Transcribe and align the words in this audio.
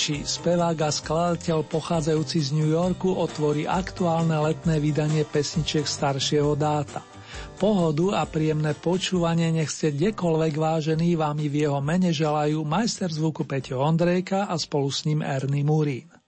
Ritchie, 0.00 0.24
spevák 0.24 0.80
a 0.80 0.88
skladateľ 0.88 1.60
pochádzajúci 1.68 2.40
z 2.40 2.56
New 2.56 2.72
Yorku, 2.72 3.12
otvorí 3.20 3.68
aktuálne 3.68 4.32
letné 4.32 4.80
vydanie 4.80 5.28
pesničiek 5.28 5.84
staršieho 5.84 6.56
dáta. 6.56 7.04
Pohodu 7.60 8.16
a 8.16 8.24
príjemné 8.24 8.72
počúvanie 8.72 9.52
nech 9.52 9.68
ste 9.68 9.92
kdekoľvek 9.92 10.56
vážený 10.56 11.20
vám 11.20 11.36
v 11.44 11.52
jeho 11.52 11.84
mene 11.84 12.16
želajú 12.16 12.64
majster 12.64 13.12
zvuku 13.12 13.44
Peťo 13.44 13.84
Ondrejka 13.84 14.48
a 14.48 14.56
spolu 14.56 14.88
s 14.88 15.04
ním 15.04 15.20
Ernie 15.20 15.68
Murín. 15.68 16.19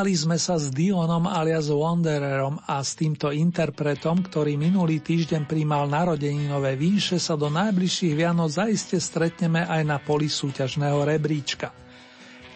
Túlali 0.00 0.16
sme 0.16 0.40
sa 0.40 0.56
s 0.56 0.72
Dionom 0.72 1.28
alias 1.28 1.68
Wandererom 1.68 2.56
a 2.64 2.80
s 2.80 2.96
týmto 2.96 3.28
interpretom, 3.36 4.24
ktorý 4.24 4.56
minulý 4.56 5.04
týždeň 5.04 5.44
príjmal 5.44 5.92
narodeninové 5.92 6.72
výše, 6.72 7.20
sa 7.20 7.36
do 7.36 7.52
najbližších 7.52 8.16
Vianoc 8.16 8.48
zaiste 8.48 8.96
stretneme 8.96 9.60
aj 9.60 9.84
na 9.84 10.00
poli 10.00 10.32
súťažného 10.32 11.04
rebríčka. 11.04 11.76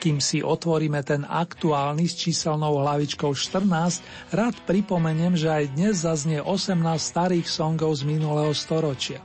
Kým 0.00 0.24
si 0.24 0.40
otvoríme 0.40 1.04
ten 1.04 1.28
aktuálny 1.28 2.08
s 2.08 2.16
číselnou 2.16 2.80
hlavičkou 2.80 3.36
14, 3.36 4.32
rád 4.32 4.56
pripomeniem, 4.64 5.36
že 5.36 5.52
aj 5.52 5.76
dnes 5.76 6.00
zaznie 6.00 6.40
18 6.40 6.80
starých 6.96 7.44
songov 7.44 7.92
z 8.00 8.08
minulého 8.08 8.56
storočia. 8.56 9.20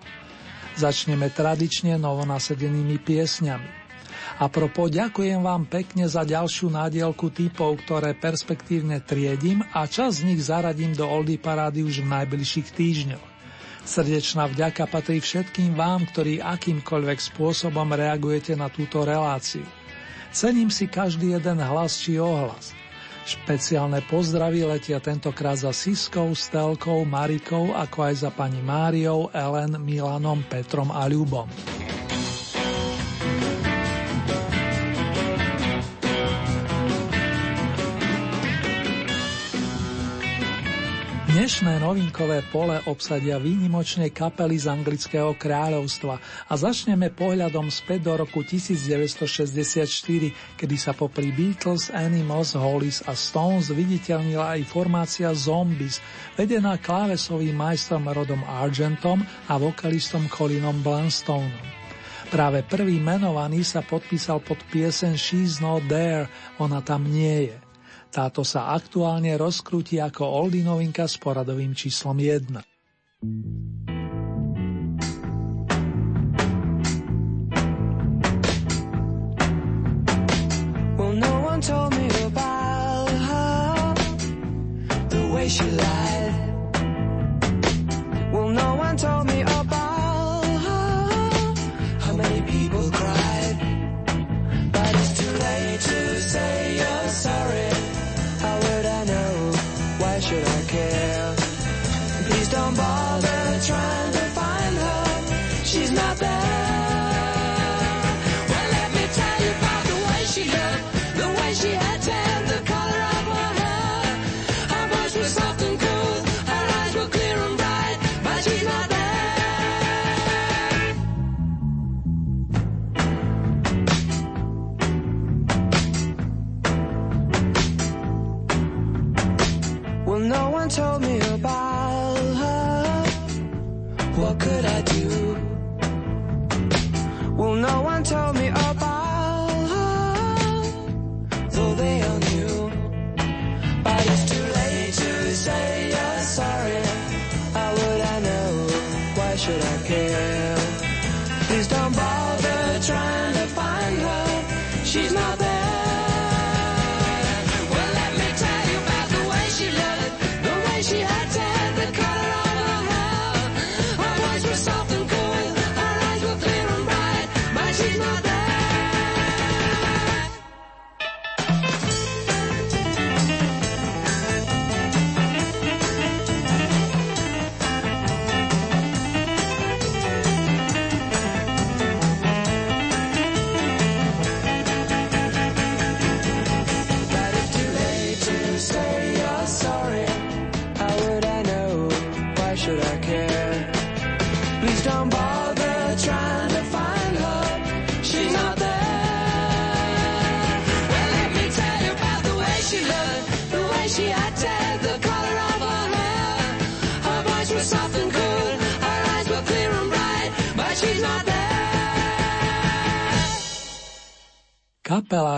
Začneme 0.76 1.32
tradične 1.32 1.96
novonasedenými 1.96 3.00
piesňami. 3.00 3.79
A 4.40 4.48
propo, 4.48 4.88
ďakujem 4.88 5.44
vám 5.44 5.68
pekne 5.68 6.08
za 6.08 6.24
ďalšiu 6.24 6.72
nádielku 6.72 7.28
typov, 7.28 7.76
ktoré 7.84 8.16
perspektívne 8.16 9.04
triedím 9.04 9.68
a 9.76 9.84
čas 9.84 10.24
z 10.24 10.32
nich 10.32 10.40
zaradím 10.40 10.96
do 10.96 11.04
Oldy 11.04 11.36
Parády 11.36 11.84
už 11.84 12.08
v 12.08 12.12
najbližších 12.16 12.68
týždňoch. 12.72 13.28
Srdečná 13.84 14.48
vďaka 14.48 14.88
patrí 14.88 15.20
všetkým 15.20 15.76
vám, 15.76 16.08
ktorí 16.08 16.40
akýmkoľvek 16.40 17.20
spôsobom 17.20 17.92
reagujete 17.92 18.56
na 18.56 18.72
túto 18.72 19.04
reláciu. 19.04 19.68
Cením 20.32 20.72
si 20.72 20.88
každý 20.88 21.36
jeden 21.36 21.60
hlas 21.60 22.00
či 22.00 22.16
ohlas. 22.16 22.72
Špeciálne 23.28 24.00
pozdravy 24.08 24.64
letia 24.64 25.04
tentokrát 25.04 25.60
za 25.60 25.76
Siskou, 25.76 26.32
Stelkou, 26.32 27.04
Marikou, 27.04 27.76
ako 27.76 28.08
aj 28.08 28.16
za 28.24 28.32
pani 28.32 28.64
Máriou, 28.64 29.28
Ellen, 29.36 29.76
Milanom, 29.84 30.48
Petrom 30.48 30.96
a 30.96 31.04
Ľubom. 31.12 31.50
Dnešné 41.40 41.80
novinkové 41.80 42.44
pole 42.52 42.84
obsadia 42.84 43.40
výnimočné 43.40 44.12
kapely 44.12 44.60
z 44.60 44.76
anglického 44.76 45.40
kráľovstva 45.40 46.20
a 46.20 46.54
začneme 46.60 47.16
pohľadom 47.16 47.72
späť 47.72 48.12
do 48.12 48.20
roku 48.20 48.44
1964, 48.44 50.60
kedy 50.60 50.76
sa 50.76 50.92
popri 50.92 51.32
Beatles, 51.32 51.96
Animals, 51.96 52.60
Hollies 52.60 53.08
a 53.08 53.16
Stones 53.16 53.72
viditeľnila 53.72 54.60
aj 54.60 54.68
formácia 54.68 55.32
Zombies, 55.32 56.04
vedená 56.36 56.76
klávesovým 56.76 57.56
majstrom 57.56 58.04
Rodom 58.12 58.44
Argentom 58.44 59.24
a 59.48 59.56
vokalistom 59.56 60.28
Colinom 60.28 60.84
Blanstoneom. 60.84 61.56
Práve 62.36 62.68
prvý 62.68 63.00
menovaný 63.00 63.64
sa 63.64 63.80
podpísal 63.80 64.44
pod 64.44 64.60
piesen 64.68 65.16
She's 65.16 65.64
Not 65.64 65.88
There, 65.88 66.28
ona 66.60 66.84
tam 66.84 67.08
nie 67.08 67.56
je. 67.56 67.69
Táto 68.10 68.42
sa 68.42 68.74
aktuálne 68.74 69.38
rozkrúti 69.38 70.02
ako 70.02 70.26
oldy 70.26 70.66
novinka 70.66 71.06
s 71.06 71.22
poradovým 71.22 71.78
číslom 71.78 72.18
1. 72.18 72.58
Well, 80.98 81.14
no 81.14 81.34
told 81.62 81.90
she 85.50 85.66
lied. 85.66 86.34
Well, 88.32 88.50
no 88.50 88.76
one 88.76 88.98
told 88.98 89.26
me 89.28 89.42
about 89.42 89.89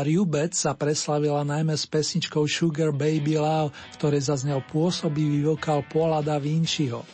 Kapela 0.01 0.18
Rubec 0.18 0.57
sa 0.57 0.74
preslavila 0.74 1.45
najmä 1.45 1.77
s 1.77 1.86
pesničkou 1.86 2.50
Sugar 2.50 2.89
Baby 2.89 3.38
Love, 3.38 3.69
v 3.69 3.95
ktorej 4.01 4.33
zaznel 4.33 4.65
pôsobivý 4.65 5.45
vokál 5.45 5.86
Paula 5.86 6.25
da 6.25 6.42
Vinciho. 6.42 7.06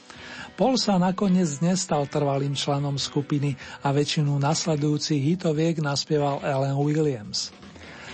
Paul 0.55 0.79
sa 0.79 0.95
nakoniec 0.95 1.59
nestal 1.59 2.07
trvalým 2.07 2.55
členom 2.55 2.95
skupiny 2.95 3.59
a 3.83 3.91
väčšinu 3.91 4.39
nasledujúcich 4.39 5.19
hitoviek 5.19 5.83
naspieval 5.83 6.39
Ellen 6.47 6.79
Williams. 6.79 7.51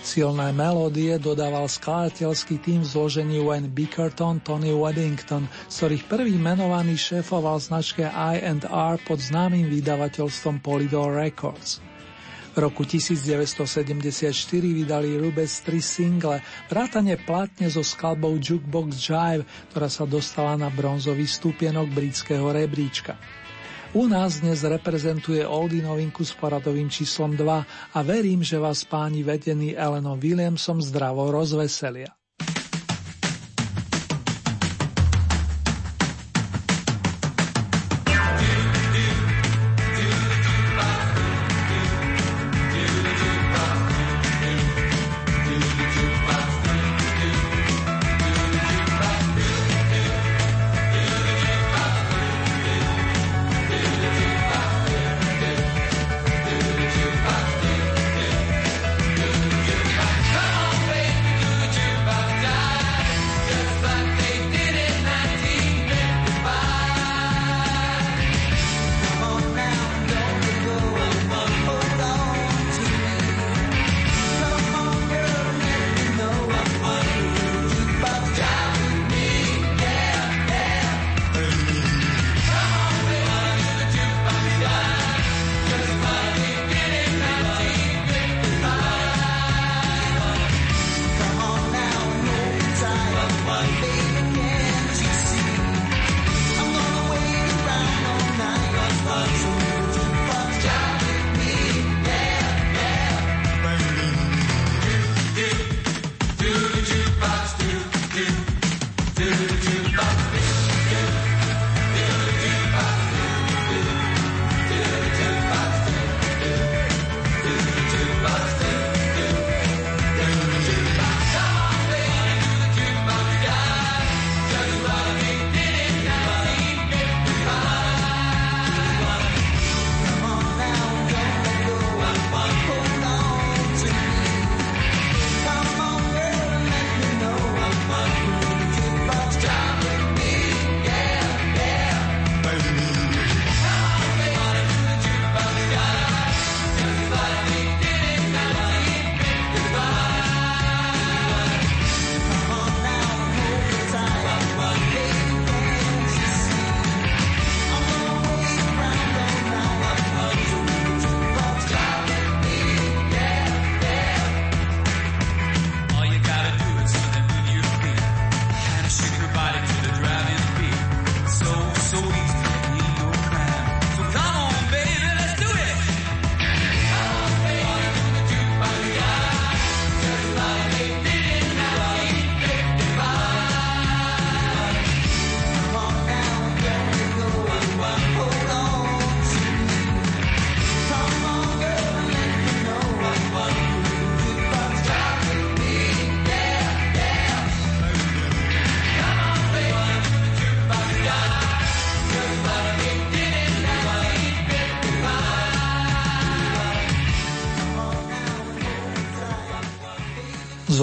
Silné 0.01 0.49
melódie 0.57 1.21
dodával 1.21 1.69
skladateľský 1.69 2.57
tým 2.65 2.81
v 2.81 2.89
zložení 2.97 3.45
Wayne 3.45 3.69
Bickerton, 3.69 4.41
Tony 4.41 4.73
Waddington, 4.73 5.45
z 5.69 5.73
ktorých 5.85 6.03
prvý 6.09 6.35
menovaný 6.41 6.97
šéfoval 6.97 7.61
značke 7.61 8.09
I&R 8.09 8.95
pod 9.05 9.21
známym 9.21 9.69
vydavateľstvom 9.69 10.65
Polydor 10.65 11.13
Records. 11.13 11.92
V 12.53 12.61
roku 12.61 12.85
1974 12.85 14.29
vydali 14.61 15.17
Rubec 15.17 15.49
tri 15.65 15.81
single, 15.81 16.37
vrátane 16.69 17.17
platne 17.17 17.65
so 17.65 17.81
skladbou 17.81 18.37
Jukebox 18.37 18.93
Jive, 19.01 19.49
ktorá 19.73 19.89
sa 19.89 20.05
dostala 20.05 20.53
na 20.53 20.69
bronzový 20.69 21.25
stupienok 21.25 21.89
britského 21.89 22.45
rebríčka. 22.53 23.17
U 23.97 24.05
nás 24.05 24.45
dnes 24.45 24.61
reprezentuje 24.61 25.41
Oldy 25.41 25.81
novinku 25.81 26.21
s 26.21 26.37
poradovým 26.37 26.93
číslom 26.93 27.33
2 27.33 27.97
a 27.97 27.99
verím, 28.05 28.45
že 28.45 28.61
vás 28.61 28.85
páni 28.85 29.25
vedení 29.25 29.73
Elenom 29.73 30.21
Williamsom 30.21 30.77
zdravo 30.77 31.33
rozveselia. 31.33 32.13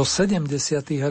Zo 0.00 0.24
70. 0.24 0.48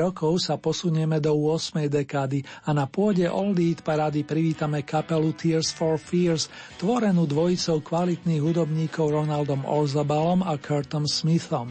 rokov 0.01 0.41
sa 0.41 0.57
posunieme 0.57 1.21
do 1.21 1.29
8. 1.37 1.85
dekády 1.93 2.41
a 2.65 2.73
na 2.73 2.89
pôde 2.89 3.21
Old 3.29 3.61
Eat 3.61 3.85
parády 3.85 4.25
privítame 4.25 4.81
kapelu 4.81 5.29
Tears 5.37 5.69
for 5.69 6.01
Fears, 6.01 6.49
tvorenú 6.81 7.29
dvojicou 7.29 7.85
kvalitných 7.85 8.41
hudobníkov 8.41 9.13
Ronaldom 9.13 9.61
Orzabalom 9.61 10.41
a 10.41 10.57
Kurtom 10.57 11.05
Smithom. 11.05 11.69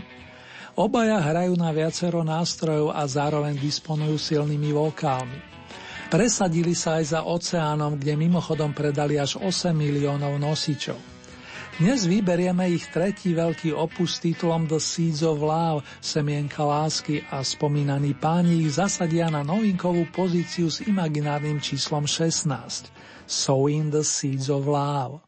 Obaja 0.78 1.18
hrajú 1.18 1.58
na 1.58 1.74
viacero 1.74 2.22
nástrojov 2.22 2.94
a 2.94 3.02
zároveň 3.02 3.58
disponujú 3.58 4.14
silnými 4.14 4.70
vokálmi. 4.70 5.42
Presadili 6.14 6.78
sa 6.78 7.02
aj 7.02 7.18
za 7.18 7.20
oceánom, 7.26 7.98
kde 7.98 8.14
mimochodom 8.14 8.70
predali 8.70 9.18
až 9.18 9.42
8 9.42 9.74
miliónov 9.74 10.38
nosičov. 10.38 11.17
Dnes 11.78 12.10
vyberieme 12.10 12.74
ich 12.74 12.90
tretí 12.90 13.38
veľký 13.38 13.70
opus 13.70 14.18
s 14.18 14.26
titulom 14.26 14.66
The 14.66 14.82
Seeds 14.82 15.22
of 15.22 15.38
Love, 15.38 15.86
semienka 16.02 16.66
lásky 16.66 17.22
a 17.30 17.46
spomínaní 17.46 18.18
páni 18.18 18.66
ich 18.66 18.82
zasadia 18.82 19.30
na 19.30 19.46
novinkovú 19.46 20.10
pozíciu 20.10 20.74
s 20.74 20.82
imaginárnym 20.82 21.62
číslom 21.62 22.02
16. 22.02 22.90
Sowing 23.30 23.94
the 23.94 24.02
Seeds 24.02 24.50
of 24.50 24.66
Love. 24.66 25.27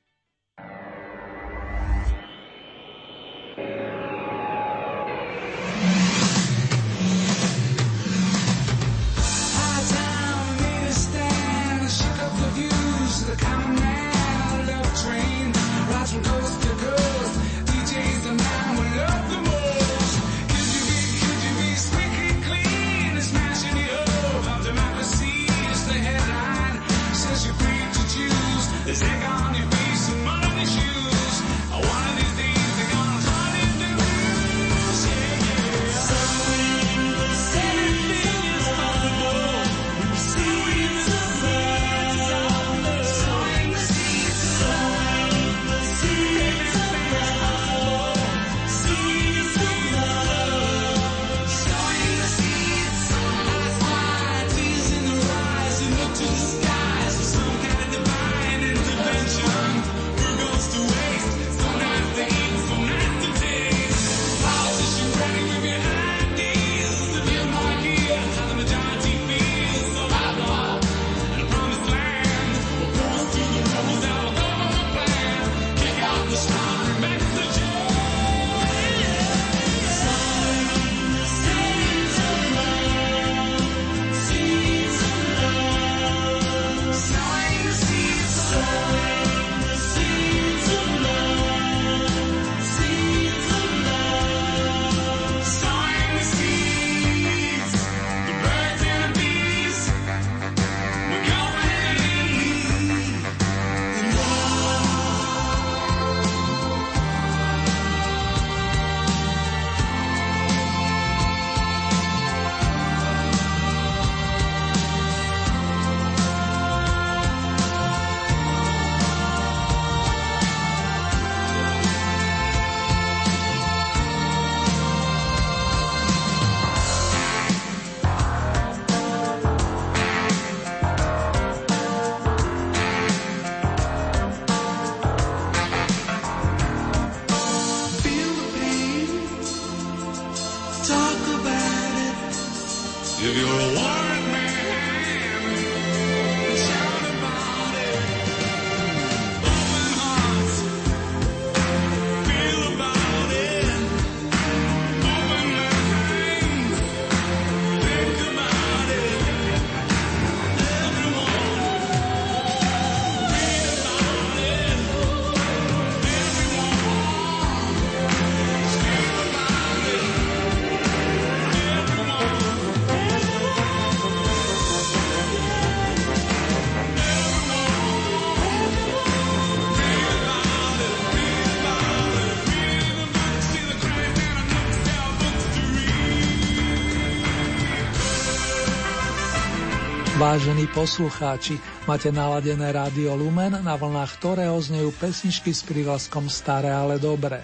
Vážení 190.31 190.71
poslucháči, 190.71 191.59
máte 191.91 192.15
naladené 192.15 192.71
rádio 192.71 193.19
Lumen, 193.19 193.51
na 193.51 193.75
vlnách 193.75 194.23
ktorého 194.23 194.55
znejú 194.63 194.95
pesničky 194.95 195.51
s 195.51 195.67
prívlaskom 195.67 196.31
Staré, 196.31 196.71
ale 196.71 197.03
dobré. 197.03 197.43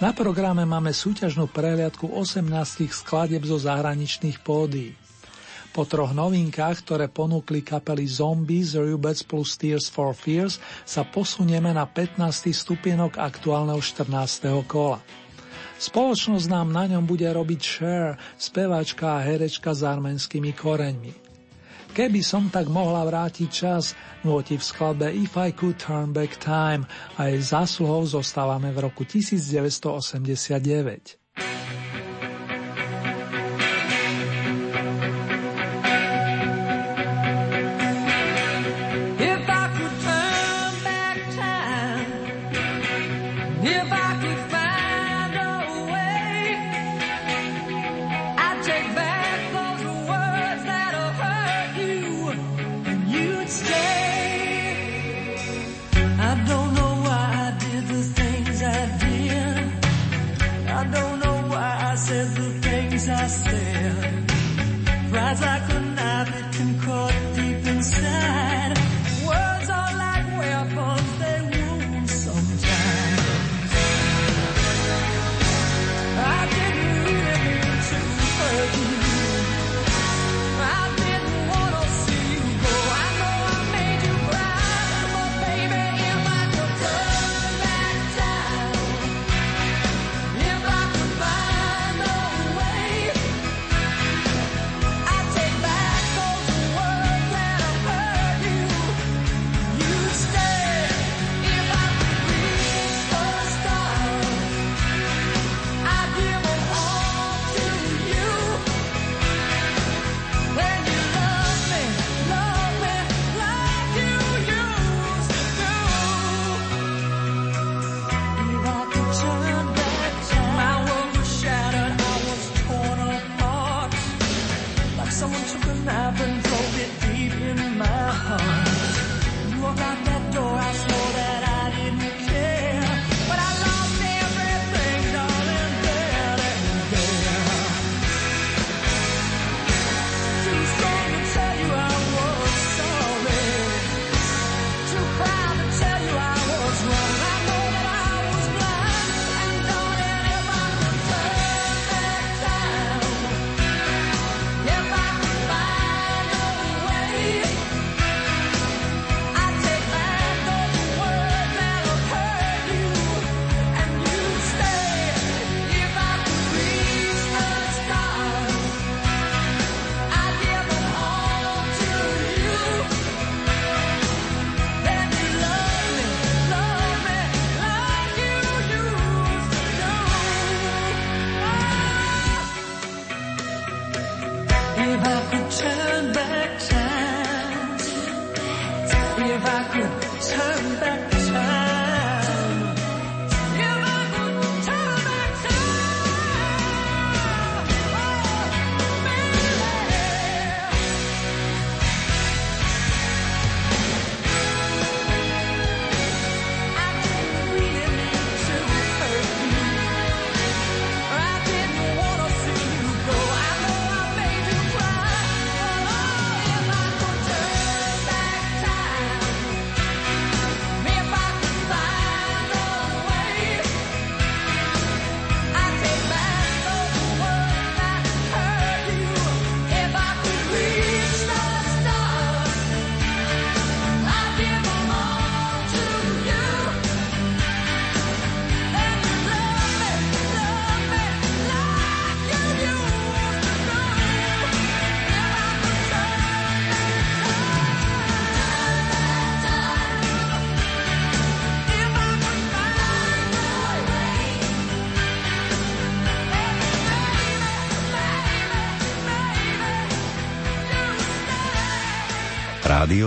Na 0.00 0.08
programe 0.16 0.64
máme 0.64 0.88
súťažnú 0.96 1.52
prehliadku 1.52 2.08
18 2.08 2.48
skladeb 2.88 3.44
zo 3.44 3.60
zahraničných 3.60 4.40
pódií. 4.40 4.96
Po 5.76 5.84
troch 5.84 6.16
novinkách, 6.16 6.88
ktoré 6.88 7.12
ponúkli 7.12 7.60
kapely 7.60 8.08
Zombies, 8.08 8.72
Rubets 8.72 9.20
plus 9.20 9.60
Tears 9.60 9.92
for 9.92 10.16
Fears, 10.16 10.56
sa 10.88 11.04
posunieme 11.04 11.76
na 11.76 11.84
15. 11.84 12.24
stupienok 12.56 13.20
aktuálneho 13.20 13.84
14. 13.84 14.08
kola. 14.64 14.96
Spoločnosť 15.76 16.48
nám 16.48 16.72
na 16.72 16.88
ňom 16.88 17.04
bude 17.04 17.28
robiť 17.28 17.60
Cher, 17.60 18.16
speváčka 18.40 19.20
a 19.20 19.24
herečka 19.28 19.76
s 19.76 19.84
arménskymi 19.84 20.56
koreňmi. 20.56 21.23
Keby 21.94 22.26
som 22.26 22.50
tak 22.50 22.66
mohla 22.66 23.06
vrátiť 23.06 23.46
čas, 23.46 23.94
nôti 24.26 24.58
v 24.58 24.66
skladbe 24.66 25.14
If 25.14 25.38
I 25.38 25.54
Could 25.54 25.78
Turn 25.78 26.10
Back 26.10 26.42
Time 26.42 26.90
a 27.14 27.30
jej 27.30 27.38
zásluhou 27.38 28.02
zostávame 28.02 28.74
v 28.74 28.90
roku 28.90 29.06
1989. 29.06 31.22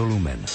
Lumen. 0.04 0.47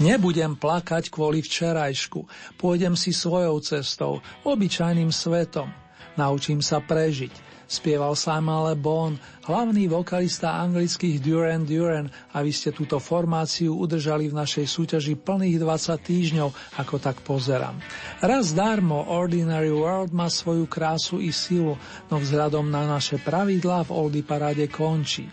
Nebudem 0.00 0.56
plakať 0.56 1.12
kvôli 1.12 1.44
včerajšku, 1.44 2.24
pôjdem 2.56 2.96
si 2.96 3.12
svojou 3.12 3.60
cestou, 3.60 4.24
obyčajným 4.48 5.12
svetom. 5.12 5.68
Naučím 6.16 6.64
sa 6.64 6.80
prežiť. 6.80 7.52
Spieval 7.70 8.18
Simon 8.18 8.66
Le 8.66 8.74
Bon, 8.74 9.14
hlavný 9.46 9.86
vokalista 9.86 10.58
anglických 10.58 11.22
Duran 11.22 11.62
Duran 11.62 12.10
a 12.34 12.42
vy 12.42 12.50
ste 12.50 12.74
túto 12.74 12.98
formáciu 12.98 13.76
udržali 13.76 14.26
v 14.26 14.40
našej 14.40 14.66
súťaži 14.66 15.14
plných 15.14 15.60
20 15.62 16.00
týždňov, 16.02 16.48
ako 16.82 16.96
tak 16.98 17.20
pozerám. 17.22 17.78
Raz 18.24 18.56
darmo 18.56 19.04
Ordinary 19.06 19.70
World 19.70 20.10
má 20.16 20.26
svoju 20.26 20.66
krásu 20.66 21.22
i 21.22 21.30
silu, 21.30 21.78
no 22.10 22.16
vzhľadom 22.18 22.66
na 22.72 22.88
naše 22.88 23.22
pravidlá 23.22 23.86
v 23.86 23.94
Oldy 23.94 24.26
paráde 24.26 24.66
končí. 24.66 25.30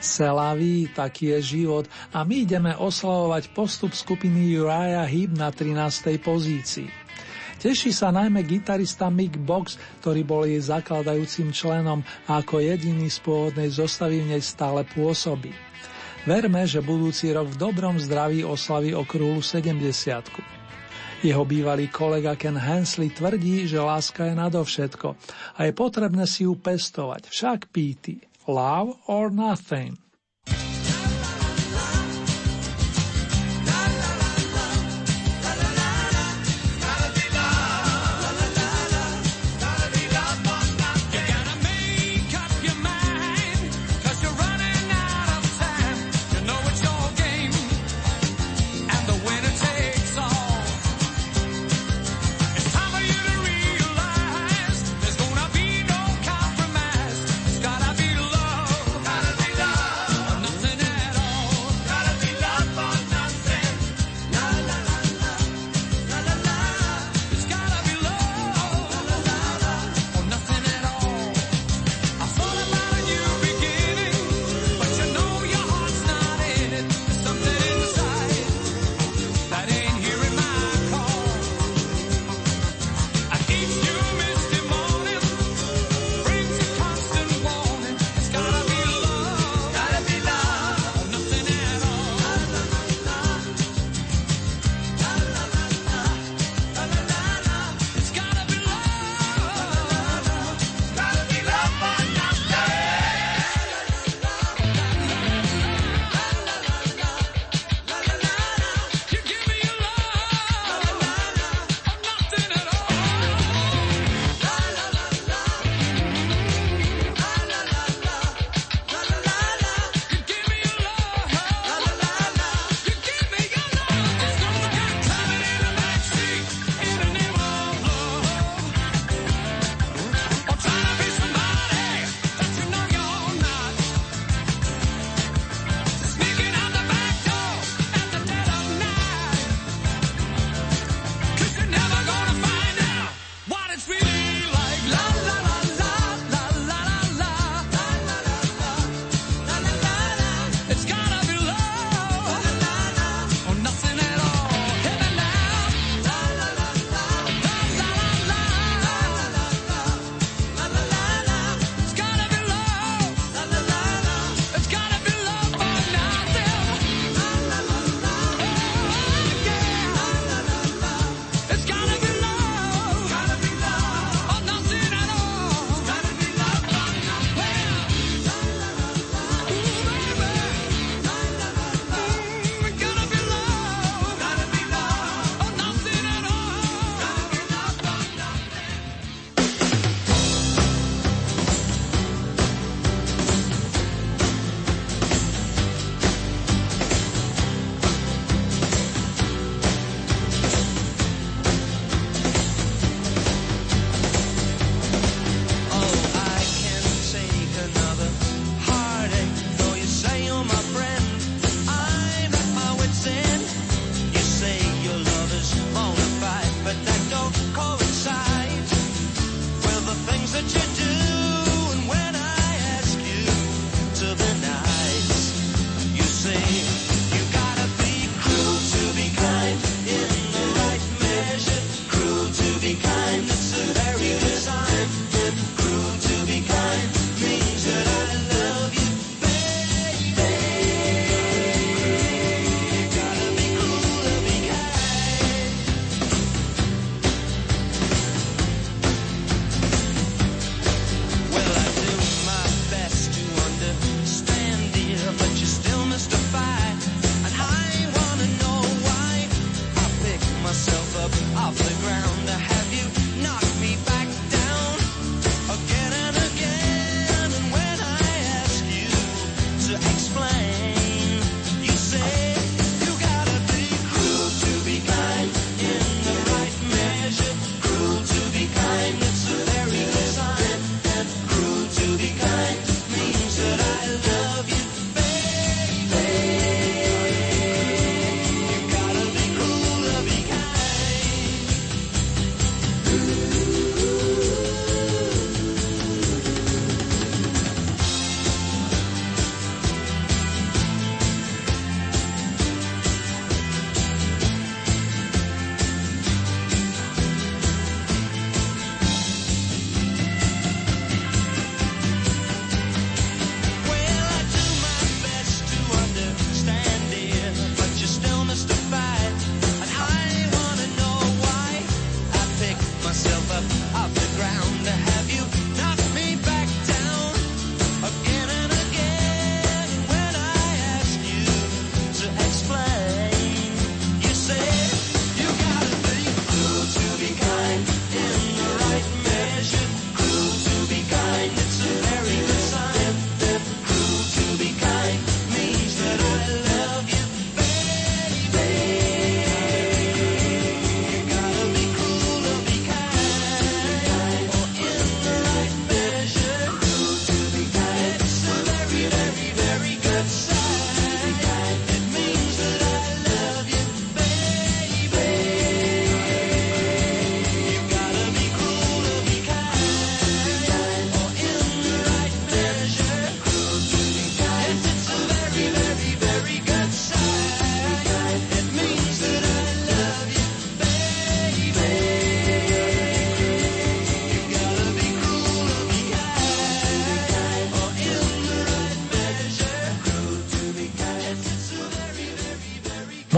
Selaví, 0.00 0.88
taký 0.96 1.36
je 1.36 1.60
život 1.60 1.84
a 2.10 2.24
my 2.24 2.48
ideme 2.48 2.72
oslavovať 2.72 3.52
postup 3.52 3.92
skupiny 3.92 4.56
Uriah 4.56 5.04
Heep 5.04 5.36
na 5.36 5.52
13. 5.52 6.16
pozícii. 6.24 6.88
Teší 7.60 7.92
sa 7.92 8.08
najmä 8.08 8.40
gitarista 8.48 9.12
Mick 9.12 9.36
Box, 9.36 9.76
ktorý 10.00 10.24
bol 10.24 10.48
jej 10.48 10.64
zakladajúcim 10.64 11.52
členom 11.52 12.00
a 12.24 12.40
ako 12.40 12.64
jediný 12.64 13.12
z 13.12 13.20
pôvodnej 13.20 13.68
zostavy 13.68 14.24
v 14.24 14.32
nej 14.32 14.40
stále 14.40 14.80
pôsobí. 14.88 15.52
Verme, 16.24 16.64
že 16.64 16.80
budúci 16.80 17.28
rok 17.36 17.52
v 17.52 17.60
dobrom 17.60 18.00
zdraví 18.00 18.40
oslaví 18.40 18.96
okrúhlu 18.96 19.44
70. 19.44 19.76
Jeho 21.20 21.44
bývalý 21.44 21.92
kolega 21.92 22.32
Ken 22.32 22.56
Hensley 22.56 23.12
tvrdí, 23.12 23.68
že 23.68 23.76
láska 23.76 24.32
je 24.32 24.40
nadovšetko 24.40 25.08
a 25.56 25.60
je 25.68 25.72
potrebné 25.76 26.24
si 26.24 26.48
ju 26.48 26.56
pestovať, 26.56 27.28
však 27.28 27.68
píty. 27.68 28.29
Love 28.46 28.96
or 29.06 29.30
Nothing. 29.30 29.98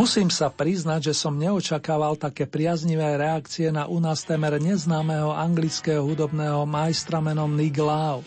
Musím 0.02 0.34
sa 0.34 0.50
priznať, 0.50 0.98
že 0.98 1.14
som 1.14 1.38
neočakával 1.38 2.18
také 2.18 2.42
priaznivé 2.42 3.14
reakcie 3.14 3.70
na 3.70 3.86
u 3.86 4.02
nás 4.02 4.26
temer 4.26 4.58
neznámeho 4.58 5.30
anglického 5.30 6.02
hudobného 6.02 6.66
majstra 6.66 7.22
menom 7.22 7.54
Nick 7.54 7.78
Lau. 7.78 8.18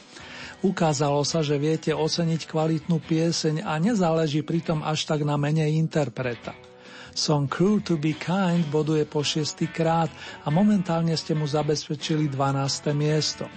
Ukázalo 0.64 1.20
sa, 1.28 1.44
že 1.44 1.60
viete 1.60 1.92
oceniť 1.92 2.48
kvalitnú 2.48 3.04
pieseň 3.04 3.68
a 3.68 3.76
nezáleží 3.76 4.40
pritom 4.40 4.88
až 4.88 5.04
tak 5.04 5.28
na 5.28 5.36
mene 5.36 5.68
interpreta. 5.68 6.56
Song 7.12 7.52
Crew 7.52 7.84
to 7.84 8.00
be 8.00 8.16
Kind 8.16 8.72
boduje 8.72 9.04
po 9.04 9.20
šiestý 9.20 9.68
krát 9.68 10.08
a 10.48 10.50
momentálne 10.56 11.12
ste 11.20 11.36
mu 11.36 11.44
zabezpečili 11.44 12.32
12. 12.32 12.96
miesto. 12.96 13.52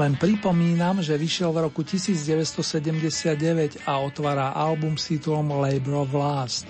Len 0.00 0.16
pripomínam, 0.16 1.04
že 1.04 1.20
vyšiel 1.20 1.52
v 1.52 1.68
roku 1.68 1.84
1979 1.84 3.84
a 3.84 4.00
otvára 4.00 4.56
album 4.56 4.96
s 4.96 5.12
titulom 5.12 5.52
Labor 5.52 6.08
of 6.08 6.16
Last. 6.16 6.64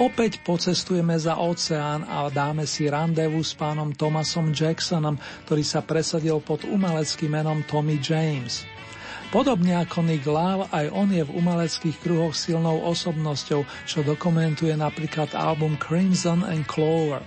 Opäť 0.00 0.40
pocestujeme 0.40 1.12
za 1.20 1.36
oceán 1.36 2.08
a 2.08 2.24
dáme 2.32 2.64
si 2.64 2.88
randevu 2.88 3.44
s 3.44 3.52
pánom 3.52 3.92
Thomasom 3.92 4.48
Jacksonom, 4.48 5.20
ktorý 5.44 5.60
sa 5.60 5.84
presadil 5.84 6.40
pod 6.40 6.64
umeleckým 6.64 7.28
menom 7.28 7.60
Tommy 7.68 8.00
James. 8.00 8.64
Podobne 9.28 9.76
ako 9.76 10.00
Nick 10.08 10.24
Love, 10.24 10.72
aj 10.72 10.88
on 10.88 11.12
je 11.12 11.20
v 11.20 11.36
umeleckých 11.36 12.00
kruhoch 12.00 12.32
silnou 12.32 12.80
osobnosťou, 12.88 13.60
čo 13.84 14.00
dokumentuje 14.00 14.72
napríklad 14.72 15.36
album 15.36 15.76
Crimson 15.76 16.48
and 16.48 16.64
Clover. 16.64 17.20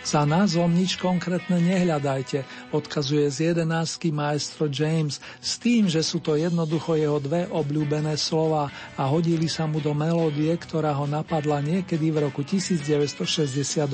Za 0.00 0.24
názvom 0.24 0.72
nič 0.72 0.96
konkrétne 0.96 1.60
nehľadajte, 1.60 2.72
odkazuje 2.72 3.28
z 3.28 3.52
jedenáctky 3.52 4.08
maestro 4.08 4.64
James 4.72 5.20
s 5.44 5.60
tým, 5.60 5.92
že 5.92 6.00
sú 6.00 6.24
to 6.24 6.40
jednoducho 6.40 6.96
jeho 6.96 7.20
dve 7.20 7.44
obľúbené 7.52 8.16
slova 8.16 8.72
a 8.96 9.02
hodili 9.04 9.44
sa 9.44 9.68
mu 9.68 9.76
do 9.76 9.92
melódie, 9.92 10.48
ktorá 10.56 10.96
ho 10.96 11.04
napadla 11.04 11.60
niekedy 11.60 12.08
v 12.08 12.32
roku 12.32 12.40
1968. 12.40 13.84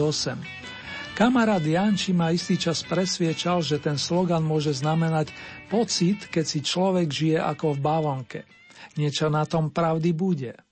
Kamarát 1.16 1.64
Janči 1.64 2.12
ma 2.14 2.30
istý 2.30 2.54
čas 2.54 2.84
presviečal, 2.84 3.64
že 3.64 3.82
ten 3.82 3.98
slogan 3.98 4.44
môže 4.46 4.76
znamenať 4.76 5.34
pocit, 5.66 6.28
keď 6.30 6.44
si 6.44 6.60
človek 6.62 7.08
žije 7.08 7.38
ako 7.40 7.74
v 7.74 7.82
bavonke. 7.82 8.40
Niečo 8.94 9.26
na 9.26 9.42
tom 9.42 9.74
pravdy 9.74 10.12
bude. 10.14 10.65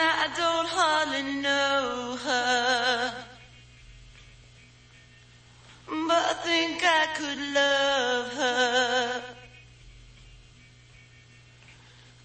I 0.00 0.28
don't 0.36 0.68
hardly 0.68 1.34
know 1.42 2.16
her, 2.22 3.14
but 5.86 6.24
I 6.24 6.34
think 6.44 6.82
I 6.84 7.06
could 7.16 7.38
love 7.54 8.32
her. 8.34 9.22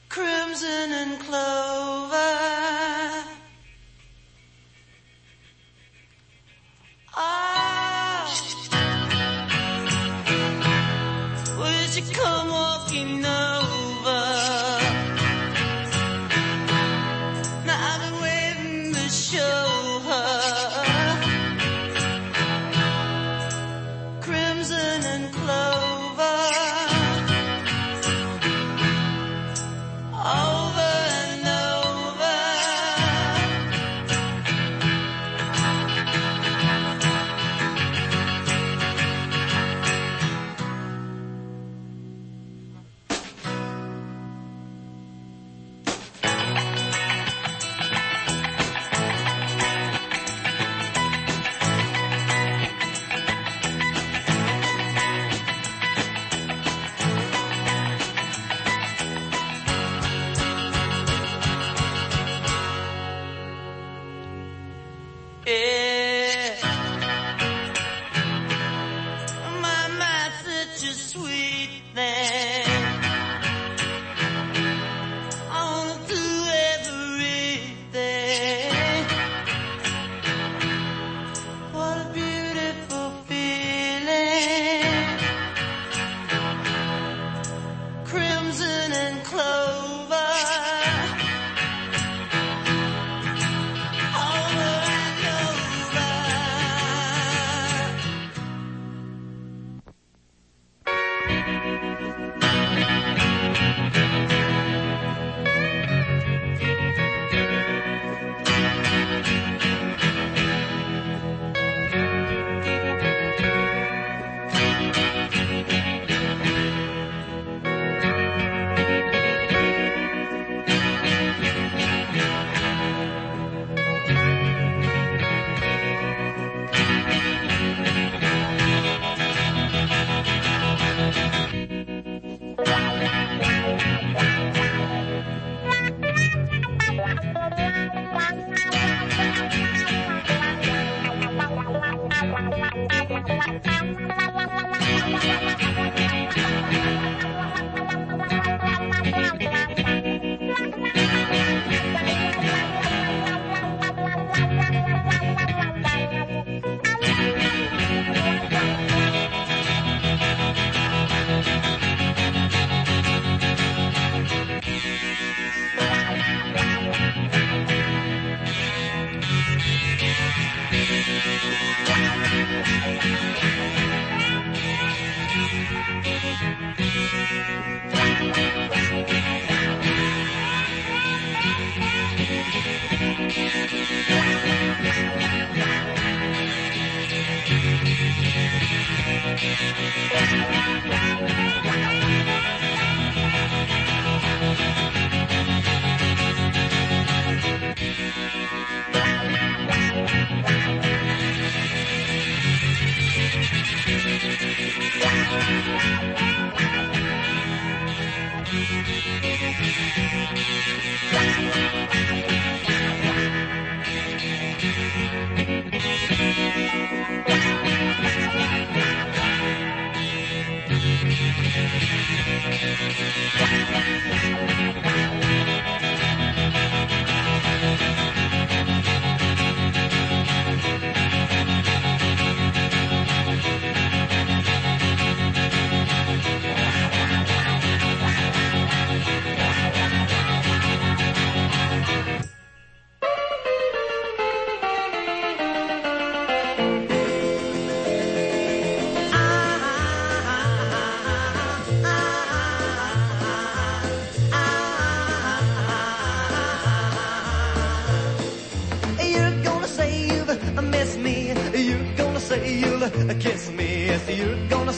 Crimson 0.10 0.92
and 0.92 1.20
clover. 1.20 2.34
Ah, 7.16 7.63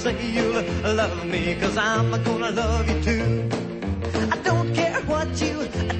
say 0.06 0.32
you'll 0.38 0.62
love 1.02 1.26
me, 1.26 1.56
cause 1.56 1.78
I'm 1.78 2.12
gonna 2.24 2.52
love 2.52 2.88
you 2.88 2.98
too. 3.08 3.50
I 4.36 4.38
don't 4.50 4.72
care 4.76 5.02
what 5.12 5.30
you 5.42 5.56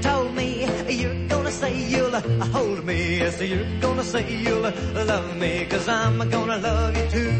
told 0.08 0.32
me. 0.36 0.50
You're 0.88 1.28
gonna 1.28 1.50
say 1.50 1.74
you'll 1.94 2.20
hold 2.54 2.86
me. 2.86 3.18
Yes, 3.18 3.42
you're 3.42 3.66
gonna 3.80 4.04
say 4.04 4.24
you'll 4.44 4.70
love 5.12 5.36
me, 5.38 5.66
cause 5.66 5.88
I'm 5.88 6.18
gonna 6.30 6.58
love 6.58 6.96
you 7.00 7.08
too. 7.16 7.34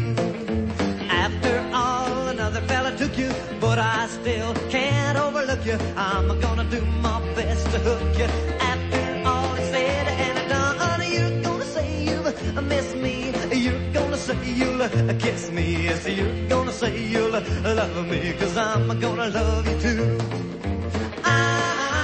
After 1.08 1.54
all, 1.72 2.26
another 2.34 2.62
fella 2.62 2.90
took 2.96 3.16
you, 3.16 3.30
but 3.60 3.78
I 3.78 4.08
still 4.08 4.52
can't 4.68 5.16
overlook 5.18 5.64
you. 5.64 5.78
I'm 5.96 6.28
gonna 6.40 6.68
do 6.76 6.80
my 7.06 7.20
best 7.36 7.64
to 7.72 7.78
hook 7.78 8.18
you. 8.18 8.28
After 8.72 9.02
all 9.30 9.54
is 9.54 9.68
said 9.70 10.06
and 10.24 10.38
done, 10.48 11.00
you're 11.14 11.42
gonna 11.46 11.64
say 11.76 11.88
you 12.08 12.18
miss 12.62 12.88
me. 13.04 13.14
You're 13.54 13.92
gonna 13.92 14.05
say 14.26 14.52
you'll 14.54 14.88
kiss 15.20 15.50
me. 15.52 15.84
Yes, 15.84 16.08
you're 16.08 16.48
gonna 16.48 16.72
say 16.72 16.92
you'll 17.12 17.30
love 17.30 18.06
me, 18.08 18.32
cause 18.38 18.56
I'm 18.56 18.98
gonna 18.98 19.28
love 19.28 19.68
you 19.68 19.78
too. 19.80 20.18
It's 21.24 21.95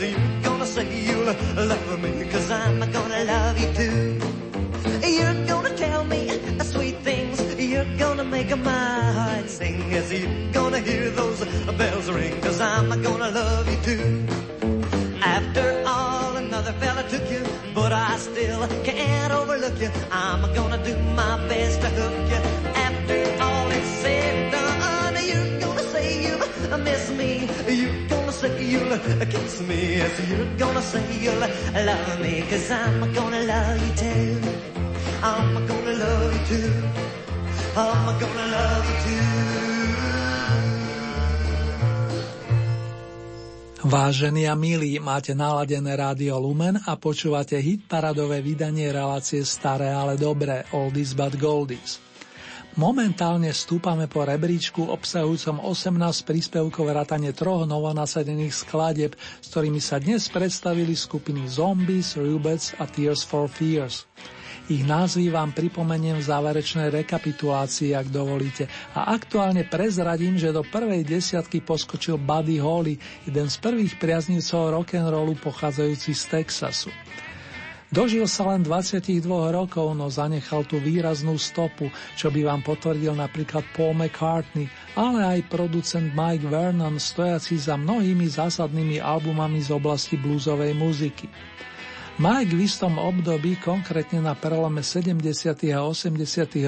way. 0.00 0.10
You're 0.10 0.42
gonna 0.42 0.66
say 0.66 1.04
you'll 1.04 1.24
love 1.24 2.02
me, 2.02 2.24
cause 2.30 2.50
I'm 2.50 2.80
gonna 2.92 3.24
love 3.24 3.58
you 3.58 3.72
too. 3.74 4.20
You're 5.06 5.46
gonna 5.46 5.76
tell 5.76 6.04
me 6.04 6.28
sweet 6.64 6.98
things. 6.98 7.40
You're 7.58 7.96
gonna 7.98 8.24
make 8.24 8.56
my 8.56 9.12
heart 9.18 9.48
sing. 9.48 9.90
Yes, 9.90 10.12
you're 10.12 10.52
gonna 10.52 10.78
hear 10.78 11.10
those 11.10 11.44
bells 11.76 12.10
ring, 12.10 12.40
cause 12.40 12.60
I'm 12.60 12.88
gonna 13.02 13.30
love 13.30 13.68
you 13.68 13.78
too. 13.82 14.26
After 15.22 15.84
all, 15.86 16.36
another 16.36 16.72
fella 16.72 17.02
took 17.08 17.30
you, 17.30 17.44
but 17.74 17.92
I 17.92 18.16
still 18.18 18.66
can't 18.84 19.32
overlook 19.32 19.78
you. 19.80 19.90
I'm 20.10 20.42
gonna 20.54 20.82
do 20.84 20.96
my 21.14 21.36
best 21.48 21.80
to 21.80 21.88
hook 21.88 22.30
you. 22.32 22.40
After 22.88 23.18
all 23.42 23.70
is 23.70 23.88
said 24.02 24.34
and 24.34 24.52
done, 24.52 25.16
you're 25.30 25.60
gonna 25.60 25.82
say 25.94 26.06
you 26.26 26.38
miss 26.78 27.10
me. 27.10 27.48
You're 27.68 28.21
say 28.42 28.58
you'll 28.66 28.98
kiss 29.30 29.62
me. 29.62 30.02
Yes, 30.02 30.18
you're 30.26 30.50
gonna 30.58 30.82
say 30.82 31.06
you'll 31.22 31.38
love 31.38 32.18
me, 32.18 32.42
cause 32.50 32.70
I'm 32.74 33.06
gonna 33.14 33.42
love 33.46 33.78
you 33.78 33.92
too. 33.94 34.34
I'm 35.22 35.54
gonna 35.70 35.94
love 36.02 36.30
you 36.34 36.42
too. 36.50 36.70
I'm 37.78 38.06
gonna 38.18 38.46
love 38.56 38.86
you 38.90 38.98
too. 39.06 39.20
Vážení 43.82 44.46
a 44.46 44.54
milí, 44.54 45.02
máte 45.02 45.34
naladené 45.34 45.90
rádio 45.98 46.38
Lumen 46.38 46.78
a 46.86 46.94
počúvate 46.94 47.58
hit 47.58 47.82
paradové 47.90 48.38
vydanie 48.38 48.86
relácie 48.94 49.42
Staré, 49.42 49.90
ale 49.90 50.14
dobré, 50.14 50.62
Oldies 50.70 51.18
but 51.18 51.34
Goldies. 51.34 52.11
Momentálne 52.72 53.52
stúpame 53.52 54.08
po 54.08 54.24
rebríčku 54.24 54.88
obsahujúcom 54.88 55.60
18 55.60 56.24
príspevkov 56.24 56.88
vrátane 56.88 57.28
troch 57.36 57.68
novonasadených 57.68 58.48
skladieb, 58.48 59.12
s 59.44 59.46
ktorými 59.52 59.76
sa 59.76 60.00
dnes 60.00 60.32
predstavili 60.32 60.96
skupiny 60.96 61.44
Zombies, 61.52 62.16
Rubets 62.16 62.72
a 62.80 62.88
Tears 62.88 63.28
for 63.28 63.44
Fears. 63.44 64.08
Ich 64.72 64.88
názvy 64.88 65.28
vám 65.28 65.52
pripomeniem 65.52 66.16
v 66.16 66.28
záverečnej 66.32 66.88
rekapitulácii, 66.88 67.92
ak 67.92 68.08
dovolíte. 68.08 68.64
A 68.96 69.12
aktuálne 69.12 69.68
prezradím, 69.68 70.40
že 70.40 70.48
do 70.48 70.64
prvej 70.64 71.04
desiatky 71.04 71.60
poskočil 71.60 72.16
Buddy 72.16 72.56
Holly, 72.56 72.96
jeden 73.28 73.52
z 73.52 73.56
prvých 73.60 74.00
priaznivcov 74.00 74.72
rock'n'rollu 74.80 75.36
pochádzajúci 75.44 76.16
z 76.16 76.24
Texasu. 76.24 76.88
Dožil 77.92 78.24
sa 78.24 78.48
len 78.56 78.64
22 78.64 79.20
rokov, 79.52 79.92
no 79.92 80.08
zanechal 80.08 80.64
tú 80.64 80.80
výraznú 80.80 81.36
stopu, 81.36 81.92
čo 82.16 82.32
by 82.32 82.48
vám 82.48 82.64
potvrdil 82.64 83.12
napríklad 83.12 83.68
Paul 83.76 83.92
McCartney, 83.92 84.64
ale 84.96 85.20
aj 85.20 85.52
producent 85.52 86.08
Mike 86.16 86.48
Vernon, 86.48 86.96
stojaci 86.96 87.60
za 87.60 87.76
mnohými 87.76 88.24
zásadnými 88.24 88.96
albumami 88.96 89.60
z 89.60 89.76
oblasti 89.76 90.16
bluesovej 90.16 90.72
muziky. 90.72 91.28
Mike 92.16 92.56
v 92.56 92.64
istom 92.64 92.96
období, 92.96 93.60
konkrétne 93.60 94.24
na 94.24 94.32
prelome 94.32 94.80
70. 94.80 95.20
a 95.76 95.84
80. 95.84 96.16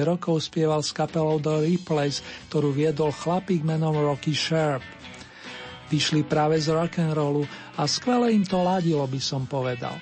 rokov 0.05 0.45
spieval 0.45 0.85
s 0.85 0.93
kapelou 0.93 1.41
The 1.41 1.65
Replays, 1.65 2.21
ktorú 2.53 2.69
viedol 2.69 3.09
chlapík 3.09 3.65
menom 3.65 3.97
Rocky 3.97 4.37
Sharp. 4.37 4.85
Vyšli 5.89 6.21
práve 6.25 6.61
z 6.61 6.69
rock'n'rollu 6.69 7.49
a 7.77 7.89
skvele 7.89 8.29
im 8.29 8.45
to 8.45 8.61
ladilo, 8.61 9.05
by 9.09 9.21
som 9.21 9.49
povedal. 9.49 9.97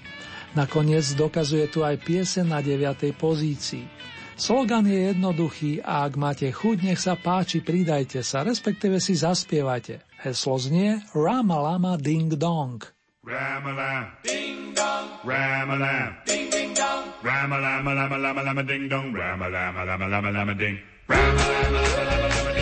Nakoniec 0.53 1.17
dokazuje 1.17 1.65
tu 1.65 1.81
aj 1.81 1.97
piesen 2.05 2.53
na 2.53 2.61
9. 2.61 3.09
pozícii. 3.17 3.89
Slogan 4.37 4.85
je 4.85 5.13
jednoduchý 5.13 5.81
a 5.81 6.05
ak 6.05 6.13
máte 6.13 6.45
chuť, 6.49 6.77
nech 6.85 7.01
sa 7.01 7.17
páči, 7.17 7.61
pridajte 7.61 8.21
sa, 8.21 8.45
respektíve 8.45 9.01
si 9.01 9.17
zaspievajte. 9.17 10.05
Heslo 10.21 10.57
znie 10.61 11.01
Rama 11.17 11.57
Lama 11.57 11.97
Ding 11.97 12.33
Dong. 12.37 12.81
Ram-a-lam, 13.23 14.19
ding 14.21 14.75
dong, 14.75 15.07
ram-a-lam, 15.23 16.11
ding 16.27 16.51
ding 16.51 16.75
dong, 16.75 17.07
ram-a-lam, 17.23 17.87
lam 17.87 18.11
lam 18.11 18.35
lam 18.35 18.59
ding 18.67 18.91
dong, 18.91 19.15
ram-a-lam, 19.15 19.73
lam 19.79 20.01
lam 20.11 20.25
lam 20.27 20.49
ding, 20.59 20.75
ram-a-lam, 21.07 21.71
lam 21.71 22.19
lam 22.19 22.43
ding 22.43 22.52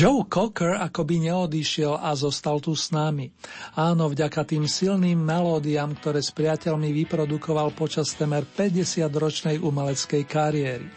Joe 0.00 0.24
Cocker 0.24 0.80
akoby 0.80 1.28
neodišiel 1.28 2.00
a 2.00 2.16
zostal 2.16 2.56
tu 2.56 2.72
s 2.72 2.88
nami. 2.88 3.28
Áno, 3.76 4.08
vďaka 4.08 4.48
tým 4.48 4.64
silným 4.64 5.20
melódiám, 5.20 5.92
ktoré 6.00 6.24
s 6.24 6.32
priateľmi 6.32 6.88
vyprodukoval 7.04 7.76
počas 7.76 8.16
temer 8.16 8.48
50-ročnej 8.48 9.60
umeleckej 9.60 10.24
kariéry. 10.24 10.88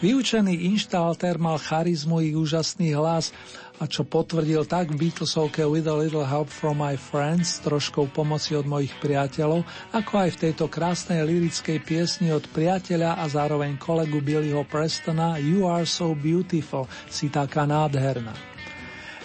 Vyučený 0.00 0.64
inštalter 0.72 1.36
mal 1.36 1.60
charizmu 1.60 2.24
i 2.24 2.32
úžasný 2.32 2.96
hlas 2.96 3.36
a 3.82 3.90
čo 3.90 4.06
potvrdil 4.06 4.62
tak 4.70 4.94
v 4.94 5.10
Beatlesovke 5.10 5.66
With 5.66 5.90
a 5.90 5.96
Little 5.98 6.22
Help 6.22 6.46
from 6.46 6.78
My 6.78 6.94
Friends, 6.94 7.58
troškou 7.66 8.14
pomoci 8.14 8.54
od 8.54 8.62
mojich 8.62 8.94
priateľov, 9.02 9.66
ako 9.90 10.12
aj 10.22 10.30
v 10.38 10.40
tejto 10.46 10.70
krásnej 10.70 11.26
lirickej 11.26 11.82
piesni 11.82 12.30
od 12.30 12.46
priateľa 12.54 13.18
a 13.18 13.26
zároveň 13.26 13.74
kolegu 13.82 14.22
Billyho 14.22 14.62
Prestona 14.70 15.34
You 15.42 15.66
Are 15.66 15.82
So 15.82 16.14
Beautiful, 16.14 16.86
si 17.10 17.26
taká 17.26 17.66
nádherná. 17.66 18.30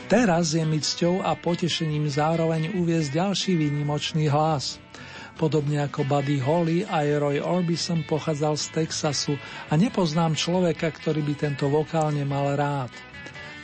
Teraz 0.10 0.58
je 0.58 0.66
mi 0.66 0.82
cťou 0.82 1.22
a 1.22 1.38
potešením 1.38 2.10
zároveň 2.10 2.74
uviezť 2.82 3.14
ďalší 3.14 3.62
výnimočný 3.62 4.26
hlas. 4.34 4.82
Podobne 5.38 5.86
ako 5.86 6.02
Buddy 6.02 6.42
Holly, 6.42 6.82
aj 6.82 7.06
Roy 7.22 7.38
Orbison 7.38 8.02
pochádzal 8.02 8.58
z 8.58 8.66
Texasu 8.74 9.38
a 9.70 9.78
nepoznám 9.78 10.34
človeka, 10.34 10.90
ktorý 10.90 11.22
by 11.22 11.34
tento 11.38 11.70
vokál 11.70 12.10
nemal 12.10 12.58
rád. 12.58 12.90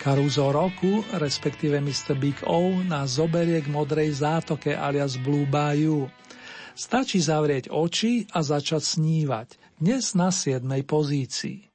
Caruso 0.03 0.51
roku, 0.51 0.99
respektíve 1.15 1.79
Mr. 1.79 2.19
Big 2.19 2.35
O, 2.43 2.75
nás 2.83 3.15
zoberie 3.23 3.63
k 3.63 3.71
modrej 3.71 4.19
zátoke 4.19 4.75
alias 4.75 5.15
Blue 5.15 5.47
Bayou. 5.47 6.11
Stačí 6.75 7.23
zavrieť 7.23 7.71
oči 7.71 8.27
a 8.35 8.43
začať 8.43 8.83
snívať. 8.83 9.79
Dnes 9.79 10.11
na 10.11 10.27
7. 10.27 10.67
pozícii. 10.83 11.71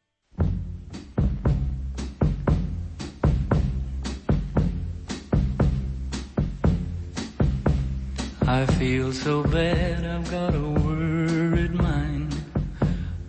I 8.44 8.60
feel 8.76 9.08
so 9.16 9.40
bad, 9.48 10.04
I've 10.04 10.28
got 10.28 10.52
a 10.52 10.68
worried 10.84 11.72
mind. 11.72 12.36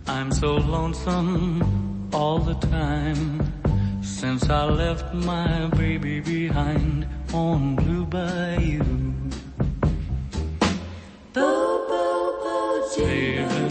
I'm 0.04 0.28
so 0.28 0.60
lonesome 0.60 1.64
all 2.12 2.36
the 2.44 2.60
time. 2.68 3.59
Since 4.20 4.50
I 4.50 4.64
left 4.66 5.14
my 5.14 5.68
baby 5.78 6.20
behind 6.20 7.08
on 7.32 7.74
Blue 7.74 8.04
Bayou. 8.04 9.14
Saving 12.90 13.46
nickels, 13.46 13.69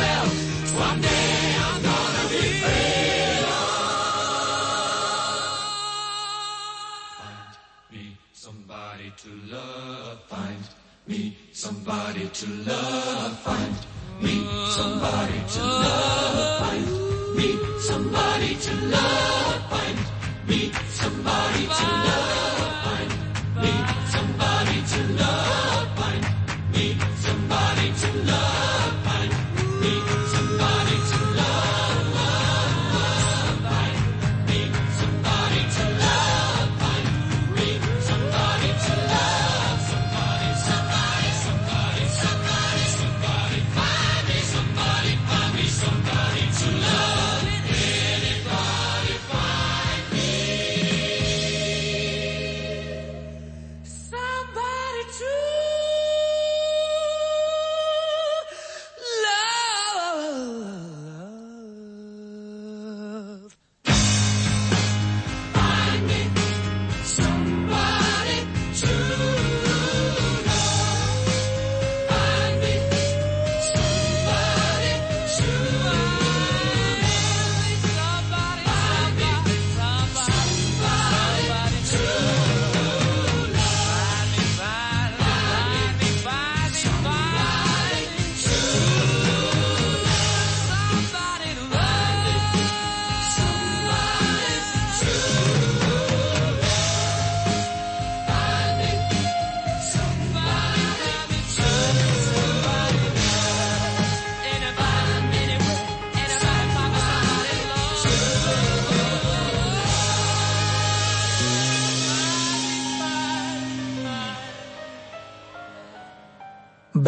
prison 0.00 0.06
cell. 0.06 0.26
One 0.78 1.00
day 1.00 1.56
I'm 1.64 1.82
gonna 1.82 2.24
be 2.32 2.42
free. 2.60 3.44
Find 7.18 7.48
me 7.92 8.16
somebody 8.32 9.12
to 9.22 9.30
love. 9.54 10.22
Find 10.28 10.64
me 11.06 11.36
somebody 11.52 12.28
to 12.28 12.46
love. 12.68 13.38
Find 13.40 13.74
me 14.22 14.34
somebody 14.76 15.40
to 15.54 15.62
love. 15.62 16.58
Find 16.60 17.36
me 17.36 17.48
somebody 17.80 18.54
to 18.56 18.74
love. 18.86 19.39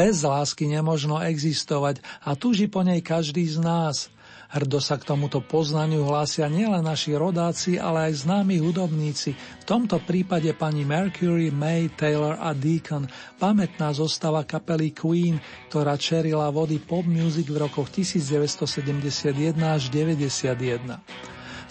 Bez 0.03 0.27
lásky 0.27 0.67
nemožno 0.67 1.23
existovať 1.23 2.03
a 2.27 2.35
túži 2.35 2.67
po 2.67 2.83
nej 2.83 2.99
každý 3.07 3.47
z 3.47 3.63
nás. 3.63 4.11
Hrdo 4.51 4.83
sa 4.83 4.99
k 4.99 5.07
tomuto 5.07 5.39
poznaniu 5.39 6.03
hlásia 6.11 6.51
nielen 6.51 6.83
naši 6.83 7.15
rodáci, 7.15 7.79
ale 7.79 8.11
aj 8.11 8.27
známi 8.27 8.59
hudobníci, 8.59 9.31
v 9.31 9.65
tomto 9.65 10.03
prípade 10.03 10.51
pani 10.59 10.83
Mercury, 10.83 11.55
May, 11.55 11.87
Taylor 11.95 12.35
a 12.35 12.51
Deacon, 12.51 13.07
pamätná 13.39 13.95
zostava 13.95 14.43
kapely 14.43 14.91
Queen, 14.91 15.39
ktorá 15.71 15.95
čerila 15.95 16.51
vody 16.51 16.83
pop 16.83 17.07
music 17.07 17.47
v 17.47 17.63
rokoch 17.63 17.87
1971 17.95 19.55
až 19.55 19.87
91. 19.87 20.99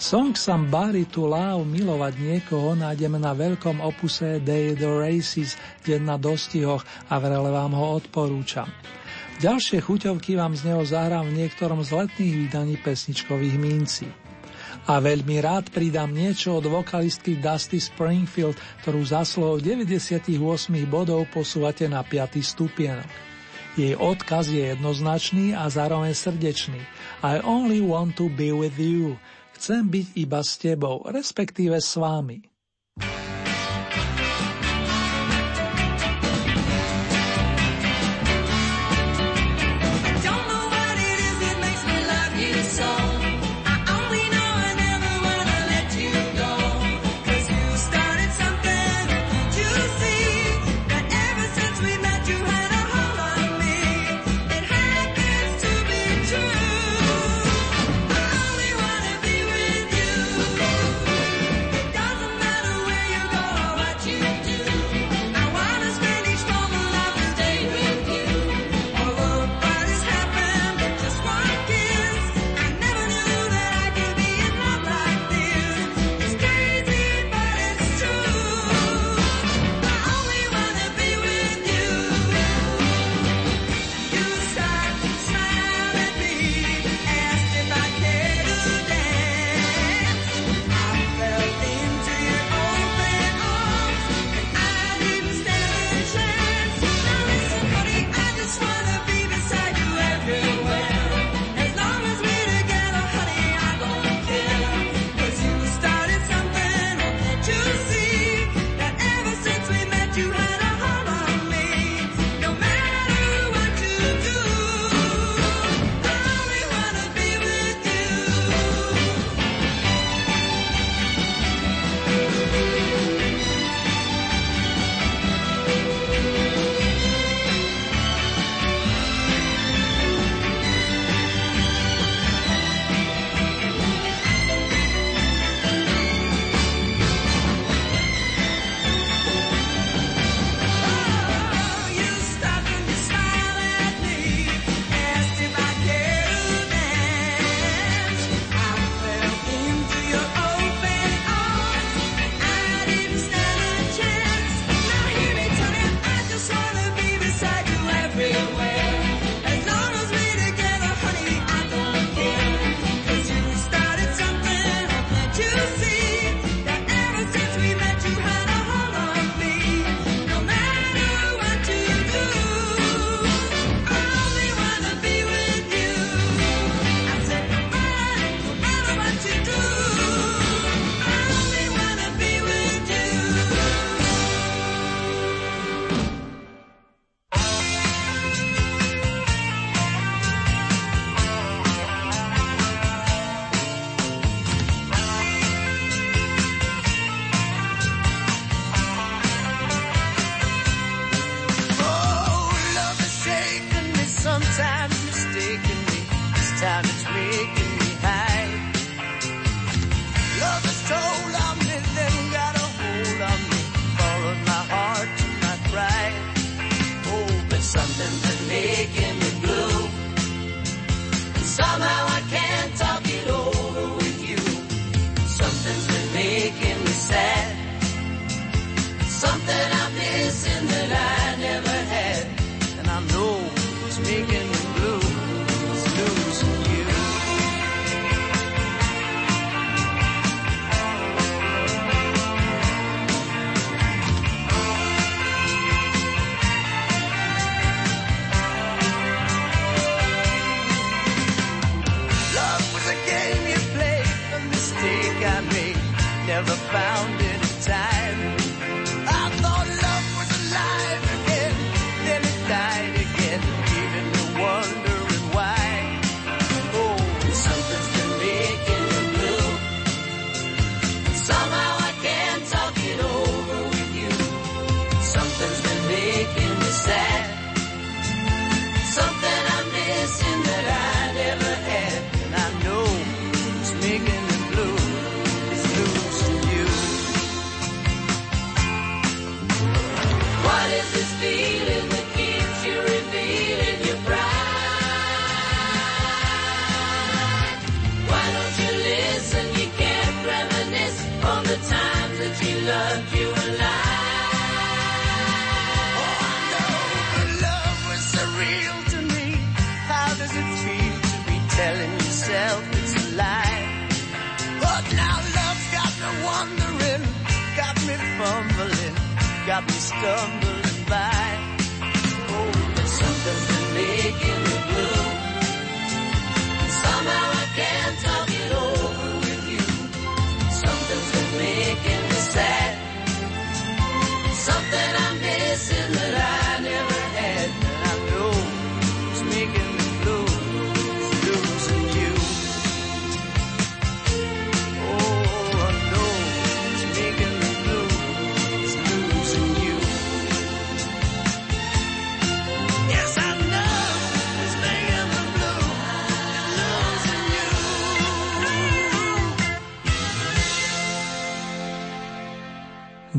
Song 0.02 0.34
Somebody 0.34 1.06
to 1.14 1.30
Love 1.30 1.62
milovať 1.62 2.18
niekoho 2.18 2.74
nájdeme 2.74 3.22
na 3.22 3.38
veľkom 3.38 3.78
opuse 3.78 4.42
Day 4.42 4.74
the 4.74 4.90
Races, 4.90 5.54
deň 5.86 6.02
na 6.02 6.18
dostihoch 6.18 6.82
a 7.06 7.22
vrele 7.22 7.54
vám 7.54 7.70
ho 7.78 8.02
odporúčam. 8.02 8.66
Ďalšie 9.38 9.78
chuťovky 9.78 10.34
vám 10.34 10.58
z 10.58 10.74
neho 10.74 10.82
zahrám 10.82 11.30
v 11.30 11.46
niektorom 11.46 11.86
z 11.86 11.94
letných 11.94 12.34
vydaní 12.34 12.82
pesničkových 12.82 13.56
mincí. 13.62 14.10
A 14.90 14.98
veľmi 14.98 15.38
rád 15.38 15.70
pridám 15.70 16.10
niečo 16.10 16.58
od 16.58 16.66
vokalistky 16.66 17.38
Dusty 17.38 17.78
Springfield, 17.78 18.58
ktorú 18.82 19.06
zaslov 19.06 19.62
98 19.62 20.26
bodov 20.90 21.30
posúvate 21.30 21.86
na 21.86 22.02
5. 22.02 22.42
stupienok. 22.42 23.06
Jej 23.78 23.94
odkaz 23.94 24.50
je 24.50 24.66
jednoznačný 24.66 25.54
a 25.54 25.70
zároveň 25.70 26.10
srdečný. 26.10 26.82
I 27.22 27.38
only 27.38 27.78
want 27.78 28.18
to 28.18 28.26
be 28.26 28.50
with 28.50 28.74
you. 28.82 29.14
Chcem 29.62 29.86
byť 29.86 30.18
iba 30.18 30.42
s 30.42 30.58
tebou, 30.58 31.06
respektíve 31.06 31.78
s 31.78 31.94
vámi. 31.94 32.42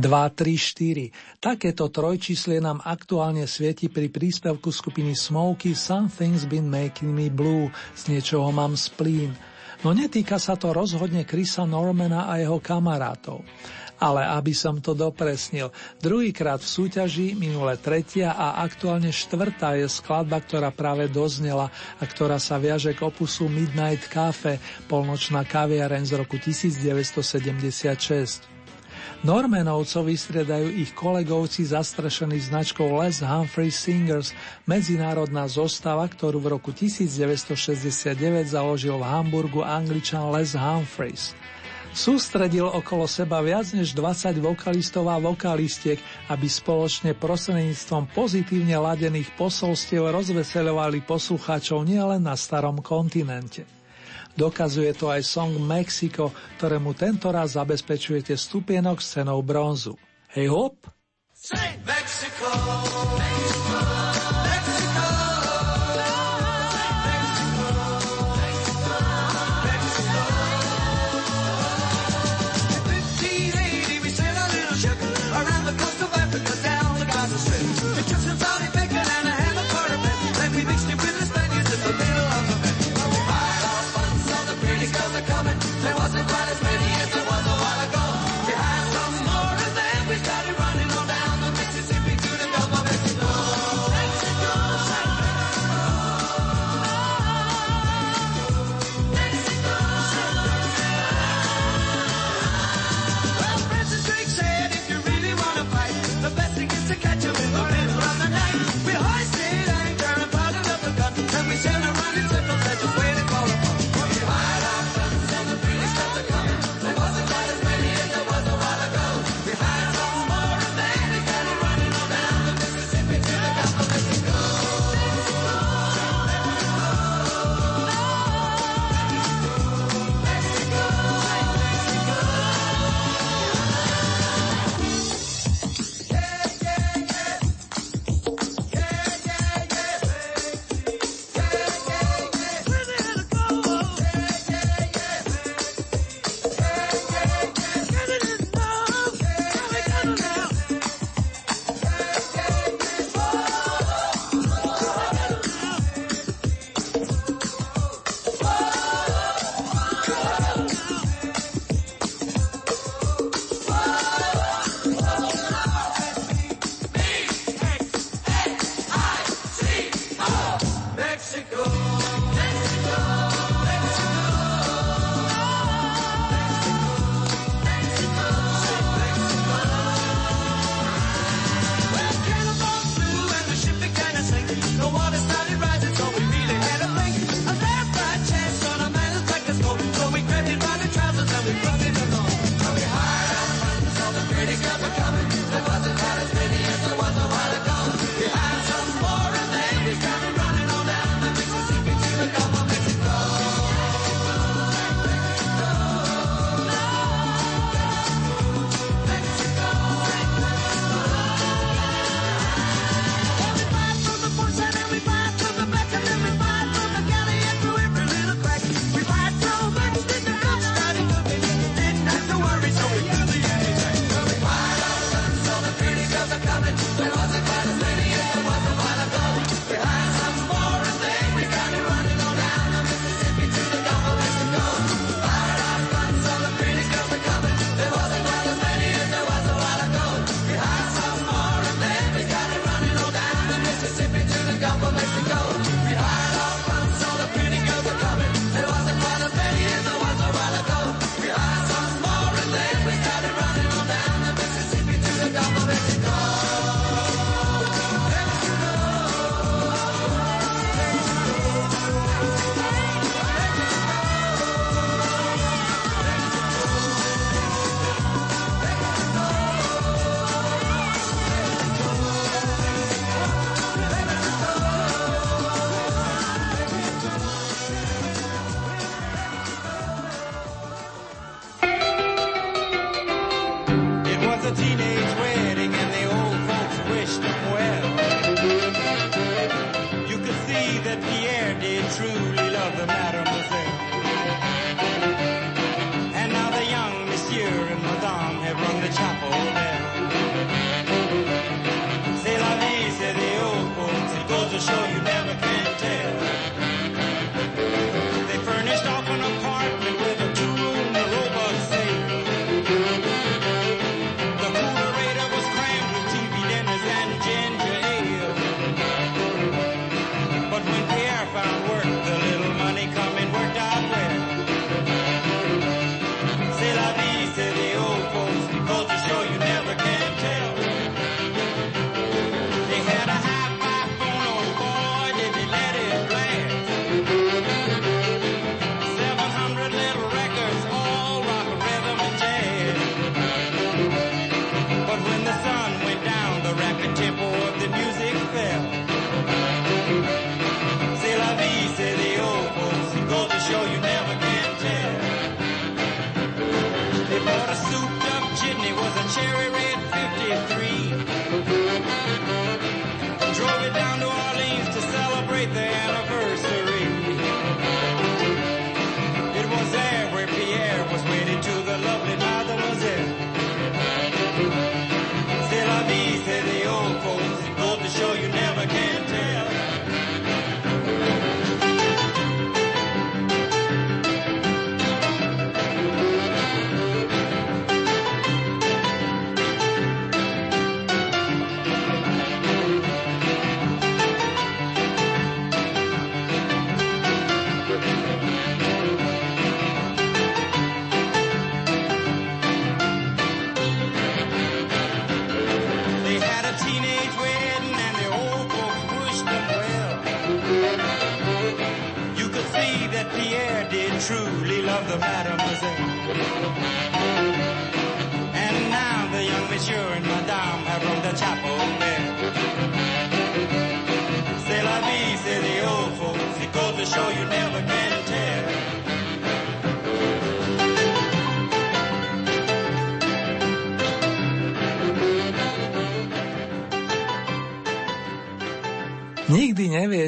2, 0.03 0.35
3, 0.35 0.59
4. 0.59 1.39
Takéto 1.39 1.87
trojčíslie 1.87 2.59
nám 2.59 2.83
aktuálne 2.83 3.47
svieti 3.47 3.87
pri 3.87 4.11
príspevku 4.11 4.67
skupiny 4.67 5.15
Smoky 5.15 5.71
Something's 5.71 6.43
Been 6.43 6.67
Making 6.67 7.15
Me 7.15 7.31
Blue, 7.31 7.71
z 7.95 8.11
niečoho 8.11 8.51
mám 8.51 8.75
splín. 8.75 9.31
No 9.79 9.95
netýka 9.95 10.35
sa 10.43 10.59
to 10.59 10.75
rozhodne 10.75 11.23
Krisa 11.23 11.63
Normana 11.63 12.27
a 12.27 12.35
jeho 12.35 12.59
kamarátov. 12.59 13.47
Ale 14.03 14.27
aby 14.27 14.51
som 14.51 14.83
to 14.83 14.91
dopresnil, 14.91 15.71
druhýkrát 16.03 16.59
v 16.59 16.67
súťaži, 16.67 17.39
minule 17.39 17.79
tretia 17.79 18.35
a 18.35 18.59
aktuálne 18.59 19.15
štvrtá 19.15 19.79
je 19.79 19.87
skladba, 19.87 20.43
ktorá 20.43 20.75
práve 20.75 21.07
doznela 21.07 21.71
a 21.95 22.03
ktorá 22.03 22.43
sa 22.43 22.59
viaže 22.59 22.91
k 22.91 23.07
opusu 23.07 23.47
Midnight 23.47 24.11
Cafe, 24.11 24.59
polnočná 24.91 25.47
kaviareň 25.47 26.03
z 26.03 26.19
roku 26.19 26.35
1976. 26.35 28.52
Normenovcov 29.23 30.11
vystriedajú 30.11 30.67
ich 30.83 30.91
kolegovci 30.91 31.63
zastrešení 31.63 32.43
značkou 32.43 32.91
Les 32.99 33.23
Humphrey 33.23 33.71
Singers, 33.71 34.35
medzinárodná 34.67 35.47
zostava, 35.47 36.11
ktorú 36.11 36.43
v 36.43 36.59
roku 36.59 36.75
1969 36.75 38.19
založil 38.51 38.99
v 38.99 39.07
Hamburgu 39.07 39.63
angličan 39.63 40.27
Les 40.35 40.51
Humphreys. 40.59 41.31
Sústredil 41.95 42.67
okolo 42.67 43.07
seba 43.07 43.39
viac 43.39 43.71
než 43.71 43.95
20 43.95 44.43
vokalistov 44.43 45.07
a 45.07 45.15
vokalistiek, 45.23 46.03
aby 46.27 46.47
spoločne 46.51 47.15
prostredníctvom 47.15 48.11
pozitívne 48.11 48.75
ladených 48.75 49.31
posolstiev 49.39 50.03
rozveselovali 50.11 50.99
poslucháčov 50.99 51.87
nielen 51.87 52.27
na 52.27 52.35
starom 52.35 52.83
kontinente. 52.83 53.63
Dokazuje 54.33 54.91
to 54.97 55.13
aj 55.13 55.21
song 55.21 55.61
Mexico, 55.61 56.33
ktorému 56.57 56.97
tento 56.97 57.29
raz 57.29 57.53
zabezpečujete 57.53 58.33
stupienok 58.33 58.97
s 58.97 59.21
cenou 59.21 59.45
bronzu. 59.45 59.93
Hej 60.33 60.49
hop! 60.49 60.75
Say 61.37 61.77
Mexico, 61.85 62.49
Mexico. 63.19 64.02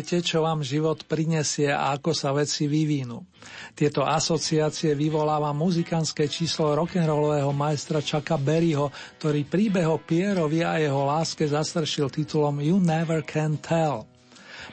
Neviete, 0.05 0.37
čo 0.37 0.45
vám 0.45 0.61
život 0.61 1.01
prinesie 1.09 1.73
a 1.73 1.97
ako 1.97 2.13
sa 2.13 2.29
veci 2.29 2.69
vyvinú. 2.69 3.25
Tieto 3.73 4.05
asociácie 4.05 4.93
vyvoláva 4.93 5.49
muzikánske 5.49 6.29
číslo 6.29 6.77
rock'n'rollového 6.77 7.49
majstra 7.49 8.05
Chucka 8.05 8.37
Berryho, 8.37 8.93
ktorý 9.17 9.49
príbeh 9.49 9.89
o 9.89 9.97
Pierovi 9.97 10.61
a 10.61 10.77
jeho 10.77 11.09
láske 11.09 11.49
zastršil 11.49 12.13
titulom 12.13 12.61
You 12.61 12.77
Never 12.77 13.25
Can 13.25 13.57
Tell. 13.57 14.05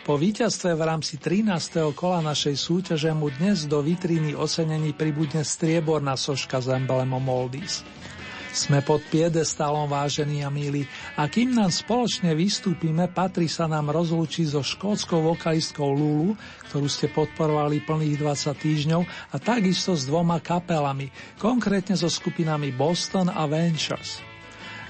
Po 0.05 0.21
víťazstve 0.21 0.77
v 0.77 0.83
rámci 0.85 1.17
13. 1.17 1.81
kola 1.97 2.21
našej 2.21 2.53
súťaže 2.53 3.09
mu 3.17 3.33
dnes 3.33 3.65
do 3.65 3.81
vitríny 3.81 4.37
ocenení 4.37 4.93
pribudne 4.93 5.49
strieborná 5.49 6.13
soška 6.13 6.61
s 6.61 6.69
emblemom 6.69 7.25
Oldies. 7.25 7.81
Sme 8.53 8.85
pod 8.85 9.01
piedestálom 9.09 9.89
vážení 9.89 10.45
a 10.45 10.53
milí 10.53 10.85
a 11.17 11.25
kým 11.25 11.57
nám 11.57 11.73
spoločne 11.73 12.37
vystúpime, 12.37 13.09
patrí 13.09 13.49
sa 13.49 13.65
nám 13.65 13.89
rozlúčiť 13.89 14.53
so 14.53 14.61
škótskou 14.61 15.25
vokalistkou 15.25 15.89
Lulu, 15.89 16.37
ktorú 16.69 16.85
ste 16.85 17.09
podporovali 17.09 17.81
plných 17.81 18.21
20 18.21 18.53
týždňov 18.53 19.03
a 19.33 19.37
takisto 19.41 19.97
s 19.97 20.05
dvoma 20.05 20.37
kapelami, 20.45 21.09
konkrétne 21.41 21.97
so 21.97 22.13
skupinami 22.13 22.77
Boston 22.77 23.33
a 23.33 23.49
Ventures. 23.49 24.21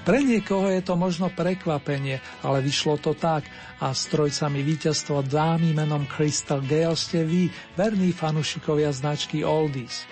Pre 0.03 0.19
niekoho 0.19 0.67
je 0.67 0.83
to 0.83 0.99
možno 0.99 1.31
prekvapenie, 1.31 2.19
ale 2.43 2.59
vyšlo 2.59 2.99
to 2.99 3.15
tak 3.15 3.47
a 3.79 3.95
strojcami 3.95 4.59
víťazstva 4.59 5.23
dámy 5.23 5.71
menom 5.71 6.03
Crystal 6.11 6.59
Gale 6.59 6.99
ste 6.99 7.23
vy, 7.23 7.47
verní 7.79 8.11
fanušikovia 8.11 8.91
značky 8.91 9.47
Oldies. 9.47 10.03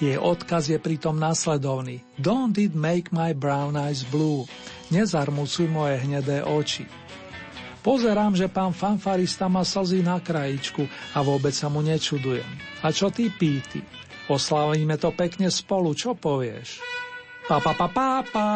Jej 0.00 0.16
odkaz 0.16 0.72
je 0.72 0.80
pritom 0.80 1.20
následovný. 1.20 2.00
Don't 2.16 2.56
it 2.56 2.72
make 2.72 3.12
my 3.12 3.36
brown 3.36 3.76
eyes 3.76 4.00
blue. 4.08 4.48
Nezarmucuj 4.88 5.68
moje 5.68 6.00
hnedé 6.00 6.40
oči. 6.40 6.88
Pozerám, 7.84 8.32
že 8.32 8.48
pán 8.48 8.72
fanfarista 8.72 9.44
má 9.52 9.60
slzy 9.60 10.00
na 10.00 10.16
krajičku 10.16 10.88
a 11.12 11.20
vôbec 11.20 11.52
sa 11.52 11.68
mu 11.68 11.84
nečudujem. 11.84 12.48
A 12.80 12.92
čo 12.92 13.12
ty, 13.12 13.28
Píty? 13.28 13.84
Oslavíme 14.28 14.96
to 14.96 15.12
pekne 15.12 15.52
spolu, 15.52 15.92
čo 15.92 16.16
povieš? 16.16 16.80
Pa, 17.44 17.60
pa, 17.60 17.76
pa, 17.76 17.88
pa, 17.92 18.08
pa. 18.24 18.48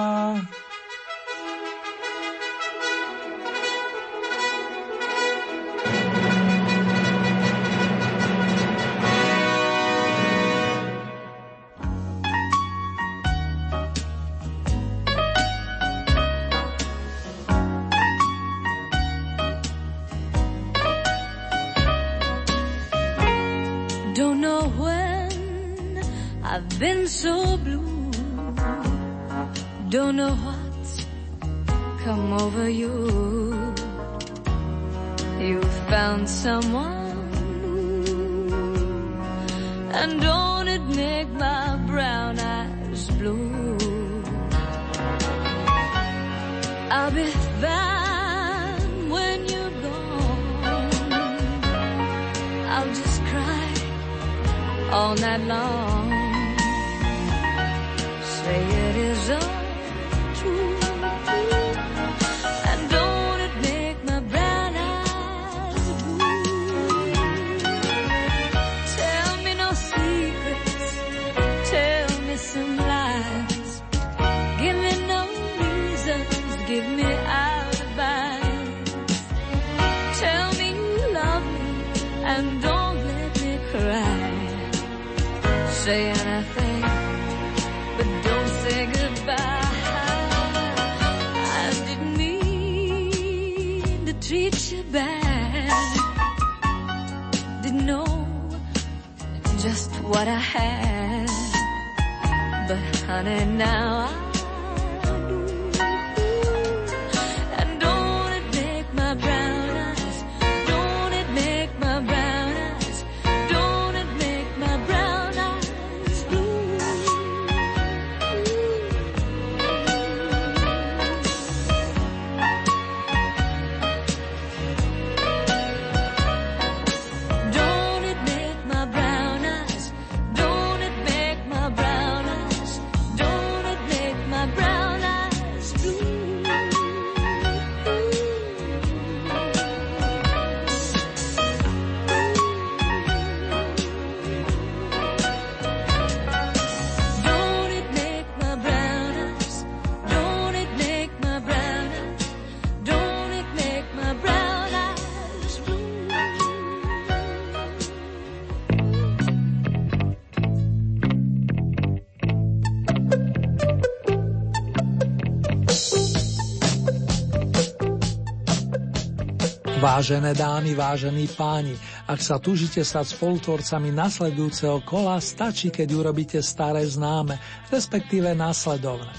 Vážené 169.85 170.33
dámy, 170.33 170.73
vážení 170.73 171.29
páni, 171.29 171.77
ak 172.09 172.17
sa 172.17 172.41
tužite 172.41 172.81
stať 172.81 173.21
spolutvorcami 173.21 173.93
nasledujúceho 173.93 174.81
kola, 174.81 175.21
stačí, 175.21 175.69
keď 175.69 175.89
urobíte 175.93 176.41
staré 176.41 176.89
známe, 176.89 177.37
respektíve 177.69 178.33
následovné. 178.33 179.13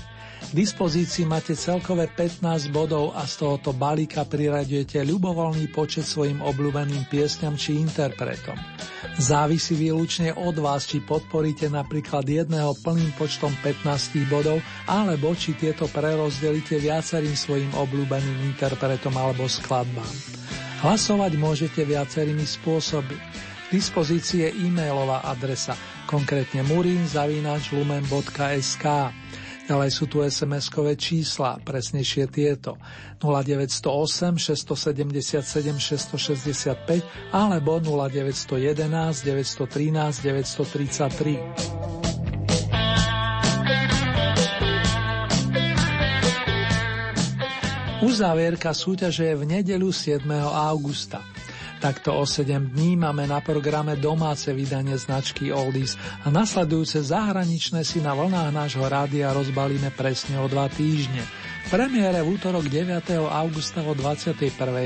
K 0.50 0.52
dispozícii 0.58 1.30
máte 1.30 1.54
celkové 1.54 2.10
15 2.10 2.74
bodov 2.74 3.14
a 3.14 3.30
z 3.30 3.46
tohoto 3.46 3.78
balíka 3.78 4.26
priraďujete 4.26 5.06
ľubovoľný 5.06 5.70
počet 5.70 6.10
svojim 6.10 6.42
obľúbeným 6.42 7.14
piesňam 7.14 7.54
či 7.54 7.78
interpretom. 7.78 8.58
Závisí 9.22 9.78
výlučne 9.78 10.34
od 10.34 10.58
vás, 10.58 10.90
či 10.90 10.98
podporíte 10.98 11.70
napríklad 11.70 12.26
jedného 12.26 12.74
plným 12.82 13.14
počtom 13.22 13.54
15 13.62 14.18
bodov, 14.34 14.58
alebo 14.90 15.38
či 15.38 15.54
tieto 15.54 15.86
prerozdelíte 15.86 16.82
viacerým 16.82 17.38
svojim 17.38 17.70
obľúbeným 17.70 18.50
interpretom 18.50 19.14
alebo 19.14 19.46
skladbám. 19.46 20.45
Hlasovať 20.84 21.40
môžete 21.40 21.88
viacerými 21.88 22.44
spôsoby. 22.44 23.16
K 23.16 23.68
dispozícii 23.72 24.44
je 24.46 24.52
e-mailová 24.68 25.24
adresa, 25.24 25.74
konkrétne 26.06 26.62
murinzavinačlumen.sk. 26.68 28.86
Ďalej 29.66 29.90
sú 29.90 30.06
tu 30.06 30.22
SMS-kové 30.22 30.94
čísla, 30.94 31.58
presnejšie 31.66 32.30
tieto 32.30 32.78
0908 33.18 34.38
677 34.38 35.42
665 35.42 37.02
alebo 37.34 37.82
0911 37.82 39.26
913 39.26 40.22
933. 40.22 42.05
Uzávierka 48.06 48.70
súťaže 48.70 49.34
je 49.34 49.36
v 49.36 49.50
nedeľu 49.50 49.90
7. 49.90 50.30
augusta. 50.46 51.26
Takto 51.82 52.14
o 52.14 52.22
7 52.22 52.78
dní 52.78 52.94
máme 52.94 53.26
na 53.26 53.42
programe 53.42 53.98
domáce 53.98 54.54
vydanie 54.54 54.94
značky 54.94 55.50
Oldies 55.50 55.98
a 56.22 56.30
nasledujúce 56.30 57.02
zahraničné 57.02 57.82
si 57.82 58.06
na 58.06 58.14
vlnách 58.14 58.54
nášho 58.54 58.86
rádia 58.86 59.34
rozbalíme 59.34 59.90
presne 59.98 60.38
o 60.38 60.46
dva 60.46 60.70
týždne. 60.70 61.26
V 61.66 61.68
premiére 61.74 62.22
v 62.22 62.38
útorok 62.38 62.70
9. 62.70 63.18
augusta 63.26 63.82
o 63.82 63.98
21. 63.98 64.38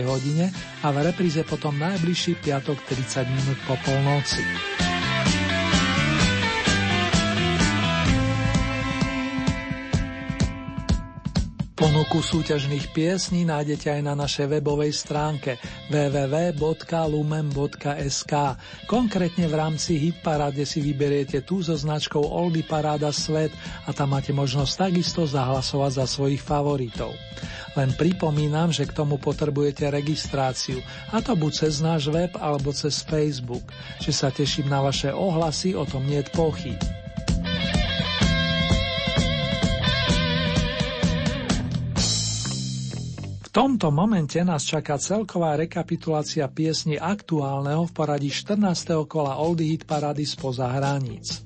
hodine 0.07 0.47
a 0.79 0.87
v 0.95 1.11
repríze 1.11 1.43
potom 1.43 1.75
najbližší 1.75 2.39
piatok 2.39 2.79
30 2.87 3.27
minút 3.35 3.59
po 3.67 3.75
polnoci. 3.83 4.39
Ponuku 11.99 12.23
súťažných 12.23 12.95
piesní 12.95 13.43
nájdete 13.43 13.91
aj 13.91 14.01
na 14.07 14.15
našej 14.15 14.47
webovej 14.47 14.95
stránke 14.95 15.59
www.lumen.sk. 15.91 16.63
Konkrétne 18.87 19.45
v 19.51 19.55
rámci 19.59 19.99
Hitparáde 19.99 20.63
si 20.63 20.79
vyberiete 20.79 21.43
tú 21.43 21.59
so 21.59 21.75
značkou 21.75 22.23
Oldy 22.23 22.63
Paráda 22.63 23.11
Svet 23.11 23.51
a 23.83 23.91
tam 23.91 24.15
máte 24.15 24.31
možnosť 24.31 24.87
takisto 24.87 25.27
zahlasovať 25.27 25.99
za 25.99 26.07
svojich 26.07 26.39
favoritov. 26.39 27.11
Len 27.75 27.91
pripomínam, 27.91 28.71
že 28.71 28.87
k 28.87 28.95
tomu 28.95 29.19
potrebujete 29.19 29.91
registráciu, 29.91 30.79
a 31.11 31.19
to 31.19 31.35
buď 31.35 31.67
cez 31.67 31.83
náš 31.83 32.07
web 32.07 32.31
alebo 32.39 32.71
cez 32.71 33.03
Facebook. 33.03 33.75
Že 33.99 34.11
sa 34.15 34.31
teším 34.31 34.71
na 34.71 34.79
vaše 34.79 35.11
ohlasy, 35.11 35.75
o 35.75 35.83
tom 35.83 36.07
nie 36.07 36.23
je 36.23 36.31
pochyb. 36.31 36.79
Tomto 43.49 43.89
momente 43.89 44.37
nás 44.45 44.61
čaká 44.61 45.01
celková 45.01 45.57
rekapitulácia 45.57 46.45
piesni 46.51 47.01
aktuálneho 47.01 47.87
v 47.87 47.91
poradí 47.95 48.29
14. 48.29 49.09
kola 49.09 49.41
Oldie 49.41 49.73
Hit 49.73 49.89
Parady 49.89 50.27
spoza 50.27 50.69
hraníc. 50.69 51.41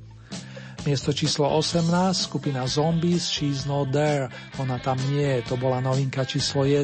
Miesto 0.84 1.15
číslo 1.15 1.47
18, 1.47 1.88
skupina 2.27 2.67
Zombies, 2.67 3.31
She's 3.31 3.63
Not 3.63 3.95
There, 3.95 4.27
ona 4.59 4.84
tam 4.84 4.99
nie 5.15 5.39
je, 5.39 5.47
to 5.47 5.55
bola 5.55 5.80
novinka 5.80 6.27
číslo 6.27 6.67
1. 6.67 6.84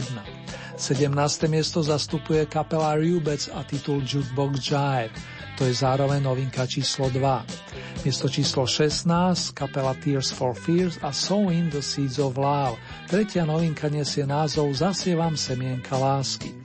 17. 0.79 1.11
miesto 1.51 1.83
zastupuje 1.83 2.47
kapela 2.47 2.95
Rubec 2.95 3.51
a 3.51 3.67
titul 3.67 3.99
Jukebox 4.07 4.55
Jive, 4.63 5.11
to 5.59 5.67
je 5.67 5.75
zároveň 5.75 6.23
novinka 6.23 6.63
číslo 6.63 7.11
2. 7.11 8.07
Miesto 8.07 8.31
číslo 8.31 8.63
16, 8.63 9.51
kapela 9.51 9.91
Tears 9.99 10.31
for 10.31 10.55
Fears 10.55 10.95
a 11.03 11.11
Sowing 11.11 11.67
the 11.67 11.83
Seeds 11.83 12.15
of 12.15 12.39
Love. 12.39 12.79
Tretia 13.11 13.43
novinka 13.43 13.91
nesie 13.91 14.23
názov 14.23 14.71
Zasievam 14.71 15.35
semienka 15.35 15.99
lásky. 15.99 16.55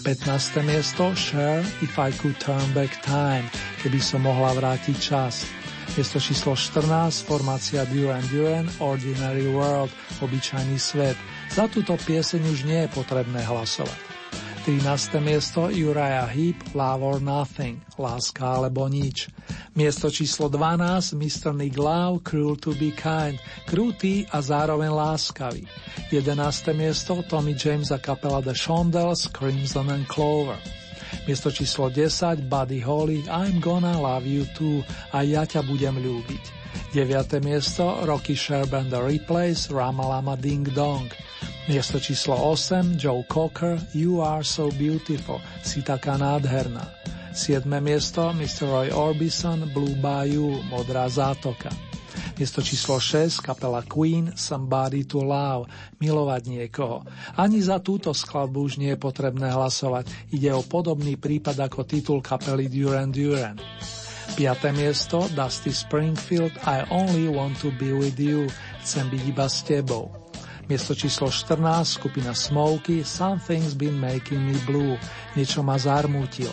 15. 0.00 0.64
miesto 0.64 1.12
Share 1.12 1.60
If 1.84 2.00
I 2.00 2.08
Could 2.16 2.40
Turn 2.40 2.64
Back 2.72 2.96
Time, 3.04 3.44
keby 3.84 4.00
som 4.00 4.24
mohla 4.24 4.56
vrátiť 4.56 4.96
čas. 4.96 5.44
Miesto 5.92 6.16
číslo 6.16 6.56
14, 6.56 7.28
formácia 7.28 7.84
Duran 7.92 8.24
Duran, 8.32 8.64
Ordinary 8.80 9.44
World, 9.44 9.92
obyčajný 10.24 10.80
svet. 10.80 11.20
Za 11.52 11.68
túto 11.68 12.00
pieseň 12.00 12.40
už 12.48 12.64
nie 12.64 12.88
je 12.88 12.96
potrebné 12.96 13.44
hlasovať. 13.44 14.07
13. 14.68 15.16
miesto 15.24 15.72
Uriah 15.72 16.28
Heep, 16.28 16.76
Love 16.76 17.00
or 17.00 17.18
Nothing, 17.24 17.80
Láska 17.96 18.60
alebo 18.60 18.84
nič. 18.84 19.32
Miesto 19.72 20.12
číslo 20.12 20.52
12 20.52 21.16
Mr. 21.16 21.56
Nick 21.56 21.80
Love, 21.80 22.20
Cruel 22.20 22.60
to 22.60 22.76
be 22.76 22.92
Kind, 22.92 23.40
krutý 23.64 24.28
a 24.28 24.44
zároveň 24.44 24.92
láskavý. 24.92 25.64
11. 26.12 26.76
miesto 26.76 27.16
Tommy 27.24 27.56
James 27.56 27.88
a 27.88 27.96
kapela 27.96 28.44
The 28.44 28.52
Shondells, 28.52 29.32
Crimson 29.32 29.88
and 29.88 30.04
Clover. 30.04 30.60
Miesto 31.24 31.48
číslo 31.48 31.88
10 31.88 32.44
Buddy 32.44 32.84
Holly, 32.84 33.24
I'm 33.24 33.64
gonna 33.64 33.96
love 33.96 34.28
you 34.28 34.44
too 34.52 34.84
a 35.16 35.24
ja 35.24 35.48
ťa 35.48 35.64
budem 35.64 35.96
ľúbiť. 35.96 36.44
9. 36.92 37.40
miesto 37.40 38.04
Rocky 38.04 38.36
Sherb 38.36 38.76
and 38.76 38.92
the 38.92 39.00
Replays, 39.00 39.72
Ramalama 39.72 40.36
Ding 40.36 40.68
Dong. 40.76 41.08
Miesto 41.68 42.00
číslo 42.00 42.32
8 42.32 42.96
Joe 42.96 43.28
Cocker, 43.28 43.76
You 43.92 44.24
are 44.24 44.40
so 44.40 44.72
beautiful, 44.72 45.36
si 45.60 45.84
taká 45.84 46.16
nádherná. 46.16 46.80
7. 47.36 47.68
miesto 47.84 48.32
Mr. 48.32 48.64
Roy 48.64 48.88
Orbison, 48.88 49.68
Blue 49.76 49.92
Bayou, 50.00 50.64
Modrá 50.72 51.04
zátoka. 51.12 51.68
Miesto 52.40 52.64
číslo 52.64 52.96
6, 52.96 53.44
kapela 53.44 53.84
Queen, 53.84 54.32
Somebody 54.32 55.04
to 55.04 55.20
Love, 55.20 55.68
milovať 56.00 56.42
niekoho. 56.48 57.04
Ani 57.36 57.60
za 57.60 57.84
túto 57.84 58.16
skladbu 58.16 58.64
už 58.64 58.80
nie 58.80 58.96
je 58.96 58.98
potrebné 58.98 59.52
hlasovať. 59.52 60.08
Ide 60.32 60.56
o 60.56 60.64
podobný 60.64 61.20
prípad 61.20 61.68
ako 61.68 61.84
titul 61.84 62.24
kapely 62.24 62.72
Duran 62.72 63.12
Duran. 63.12 63.60
Piaté 64.32 64.72
miesto 64.72 65.28
Dusty 65.36 65.76
Springfield 65.76 66.56
I 66.64 66.88
Only 66.88 67.28
Want 67.28 67.60
to 67.60 67.68
Be 67.76 67.92
With 67.92 68.16
You 68.16 68.48
Chcem 68.88 69.04
byť 69.12 69.22
iba 69.28 69.44
s 69.44 69.68
tebou. 69.68 70.17
Miesto 70.68 70.92
číslo 70.92 71.32
14 71.32 71.64
skupina 71.96 72.36
Smokey 72.36 73.00
Something's 73.00 73.72
Been 73.72 73.96
Making 73.96 74.52
Me 74.52 74.56
Blue 74.68 75.00
Niečo 75.32 75.64
ma 75.64 75.80
zarmútilo. 75.80 76.52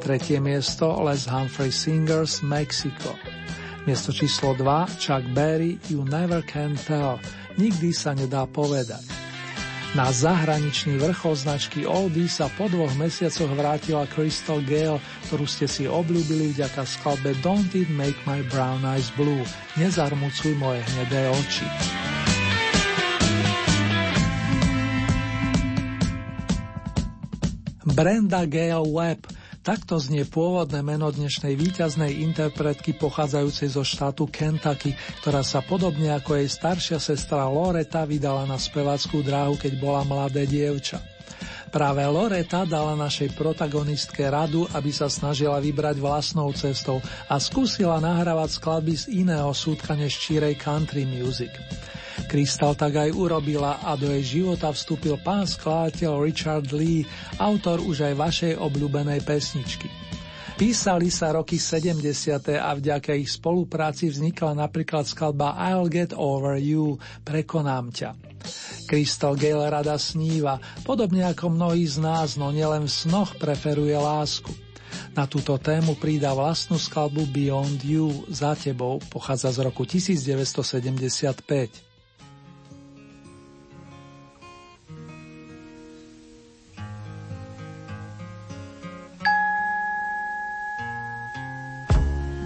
Tretie 0.00 0.40
miesto 0.40 0.88
Les 1.04 1.28
Humphrey 1.28 1.68
Singers 1.68 2.40
Mexico. 2.40 3.12
Miesto 3.84 4.08
číslo 4.08 4.56
2 4.56 4.96
Chuck 4.96 5.24
Berry 5.36 5.76
You 5.92 6.00
Never 6.08 6.40
Can 6.48 6.80
Tell 6.88 7.20
Nikdy 7.60 7.92
sa 7.92 8.16
nedá 8.16 8.48
povedať. 8.48 9.04
Na 9.92 10.08
zahraničný 10.08 10.96
vrchol 10.96 11.36
značky 11.36 11.84
Oldie 11.84 12.24
sa 12.24 12.48
po 12.56 12.64
dvoch 12.72 12.96
mesiacoch 12.96 13.52
vrátila 13.52 14.08
Crystal 14.08 14.64
Gale, 14.64 14.96
ktorú 15.28 15.44
ste 15.44 15.68
si 15.68 15.84
obľúbili 15.84 16.56
vďaka 16.56 16.88
skladbe 16.88 17.36
Don't 17.44 17.76
It 17.76 17.92
Make 17.92 18.16
My 18.24 18.40
Brown 18.48 18.80
Eyes 18.88 19.12
Blue. 19.20 19.44
Nezarmucuj 19.76 20.56
moje 20.56 20.80
hnedé 20.96 21.28
oči. 21.28 21.68
Brenda 27.82 28.46
Gale 28.46 28.86
Webb 28.86 29.26
Takto 29.62 29.94
znie 29.94 30.26
pôvodné 30.26 30.82
meno 30.82 31.06
dnešnej 31.14 31.54
víťaznej 31.54 32.18
interpretky 32.18 32.98
pochádzajúcej 32.98 33.70
zo 33.70 33.86
štátu 33.86 34.26
Kentucky, 34.26 34.98
ktorá 35.22 35.46
sa 35.46 35.62
podobne 35.62 36.10
ako 36.10 36.34
jej 36.34 36.50
staršia 36.50 36.98
sestra 36.98 37.46
Loreta 37.46 38.02
vydala 38.02 38.42
na 38.42 38.58
spevackú 38.58 39.22
dráhu, 39.22 39.54
keď 39.54 39.78
bola 39.78 40.02
mladé 40.02 40.50
dievča. 40.50 41.11
Práve 41.72 42.04
Loreta 42.04 42.68
dala 42.68 42.92
našej 42.92 43.32
protagonistke 43.32 44.28
radu, 44.28 44.68
aby 44.76 44.92
sa 44.92 45.08
snažila 45.08 45.56
vybrať 45.56 46.04
vlastnou 46.04 46.52
cestou 46.52 47.00
a 47.32 47.40
skúsila 47.40 47.96
nahrávať 47.96 48.60
skladby 48.60 48.92
z 48.92 49.04
iného 49.24 49.48
súdka 49.56 49.96
než 49.96 50.20
čírej 50.20 50.60
country 50.60 51.08
music. 51.08 51.48
Crystal 52.28 52.76
tak 52.76 53.00
aj 53.00 53.16
urobila 53.16 53.80
a 53.80 53.96
do 53.96 54.12
jej 54.12 54.44
života 54.44 54.68
vstúpil 54.68 55.16
pán 55.24 55.48
skladateľ 55.48 56.20
Richard 56.20 56.68
Lee, 56.76 57.08
autor 57.40 57.80
už 57.80 58.04
aj 58.04 58.20
vašej 58.20 58.52
obľúbenej 58.60 59.24
pesničky. 59.24 59.88
Písali 60.60 61.08
sa 61.08 61.32
roky 61.32 61.56
70. 61.56 62.04
a 62.52 62.70
vďaka 62.76 63.16
ich 63.16 63.32
spolupráci 63.32 64.12
vznikla 64.12 64.60
napríklad 64.60 65.08
skladba 65.08 65.56
I'll 65.56 65.88
Get 65.88 66.12
Over 66.12 66.60
You, 66.60 67.00
Prekonám 67.24 67.96
ťa. 67.96 68.31
Crystal 68.86 69.34
Gale 69.34 69.70
rada 69.70 69.96
sníva, 69.96 70.60
podobne 70.82 71.24
ako 71.26 71.48
mnohí 71.52 71.86
z 71.86 71.98
nás, 72.02 72.36
no 72.36 72.52
nielen 72.52 72.86
v 72.86 72.92
snoch 72.92 73.36
preferuje 73.40 73.96
lásku. 73.96 74.52
Na 75.12 75.28
túto 75.28 75.60
tému 75.60 76.00
prída 76.00 76.32
vlastnú 76.32 76.80
skladbu 76.80 77.28
Beyond 77.28 77.84
You, 77.84 78.24
Za 78.32 78.56
tebou, 78.56 78.96
pochádza 79.12 79.52
z 79.52 79.58
roku 79.64 79.84
1975. 79.84 81.92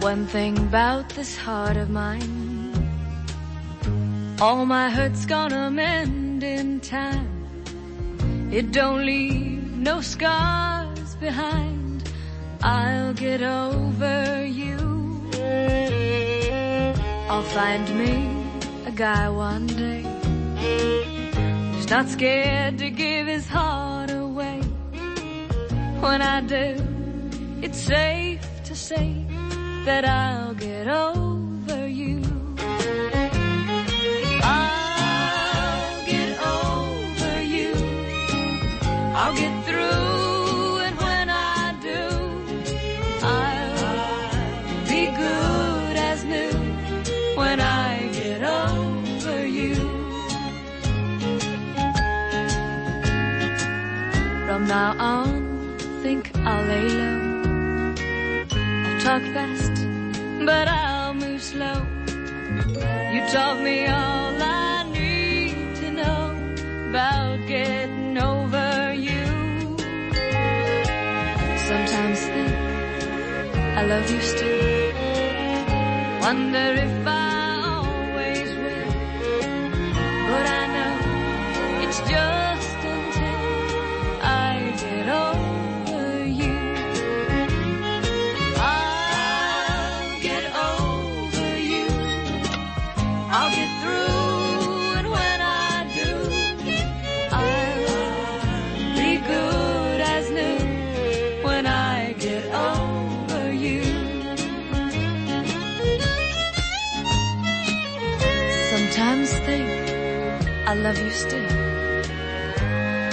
One 0.06 0.22
thing 0.30 0.54
about 0.70 1.10
this 1.10 1.34
heart 1.34 1.76
of 1.76 1.90
mine, 1.90 2.55
all 4.40 4.66
my 4.66 4.90
hurt's 4.90 5.24
gonna 5.24 5.70
mend 5.70 6.42
in 6.42 6.80
time. 6.80 7.30
It 8.52 8.70
don't 8.70 9.04
leave 9.06 9.76
no 9.78 10.00
scars 10.02 11.14
behind. 11.16 12.10
I'll 12.62 13.14
get 13.14 13.42
over 13.42 14.44
you. 14.44 14.76
I'll 17.30 17.42
find 17.42 17.88
me 17.96 18.14
a 18.86 18.90
guy 18.90 19.28
one 19.28 19.66
day 19.66 20.02
who's 21.72 21.88
not 21.88 22.08
scared 22.08 22.78
to 22.78 22.90
give 22.90 23.26
his 23.26 23.46
heart 23.48 24.10
away. 24.10 24.60
When 26.00 26.20
I 26.20 26.40
do, 26.42 26.76
it's 27.62 27.78
safe 27.78 28.46
to 28.64 28.74
say 28.74 29.24
that 29.86 30.04
I'll 30.04 30.54
get 30.54 30.88
over 30.88 31.88
you. 31.88 32.35
Now 54.66 54.96
on, 54.98 55.78
think 56.02 56.32
I'll 56.38 56.66
lay 56.66 56.88
low. 56.88 57.94
I'll 58.86 59.00
talk 59.00 59.22
fast, 59.32 59.74
but 60.44 60.66
I'll 60.66 61.14
move 61.14 61.40
slow. 61.40 61.86
You 63.12 63.20
taught 63.30 63.62
me 63.62 63.86
all 63.86 64.42
I 64.42 64.82
need 64.92 65.76
to 65.76 65.92
know 65.92 66.34
about 66.88 67.46
getting 67.46 68.18
over 68.18 68.92
you. 68.92 69.24
Sometimes 71.68 72.20
think 72.34 72.54
I 73.78 73.82
love 73.86 74.10
you 74.10 74.20
still. 74.20 74.94
Wonder 76.22 76.74
if 76.86 77.06
I 77.06 77.25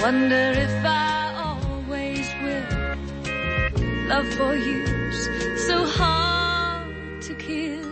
Wonder 0.04 0.52
if 0.66 0.84
I 0.84 1.32
always 1.46 2.28
will. 2.42 4.06
Love 4.06 4.28
for 4.34 4.54
you's 4.54 5.20
so 5.66 5.86
hard 5.86 7.22
to 7.22 7.34
kill, 7.36 7.88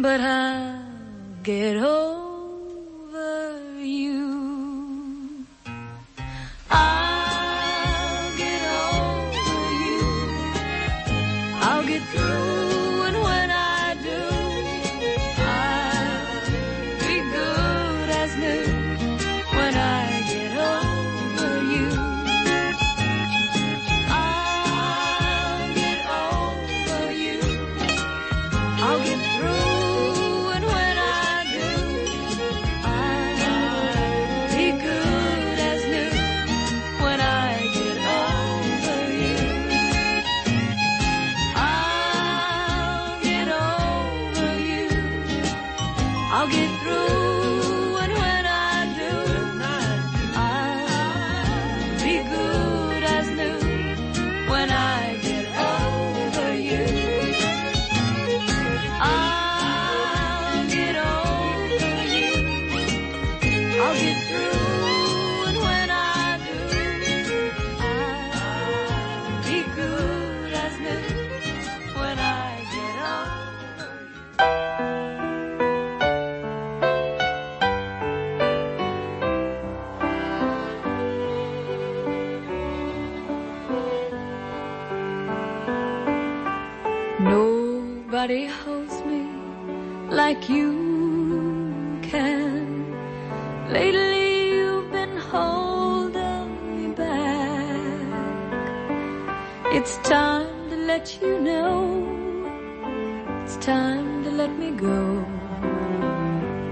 but 0.00 0.22
I'll 0.22 0.82
get 1.42 1.76
over 1.76 2.13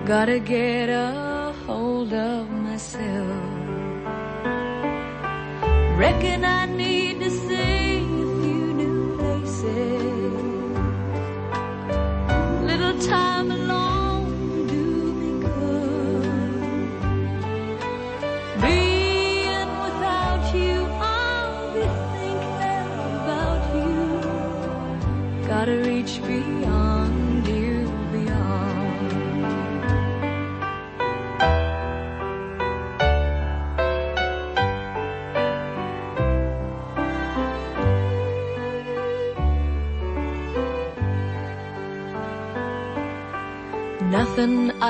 Gotta 0.04 0.40
get 0.40 0.88
a 0.88 1.54
hold 1.64 2.12
of 2.12 2.50
myself. 2.50 3.38
Reckon 5.96 6.44
I 6.44 6.66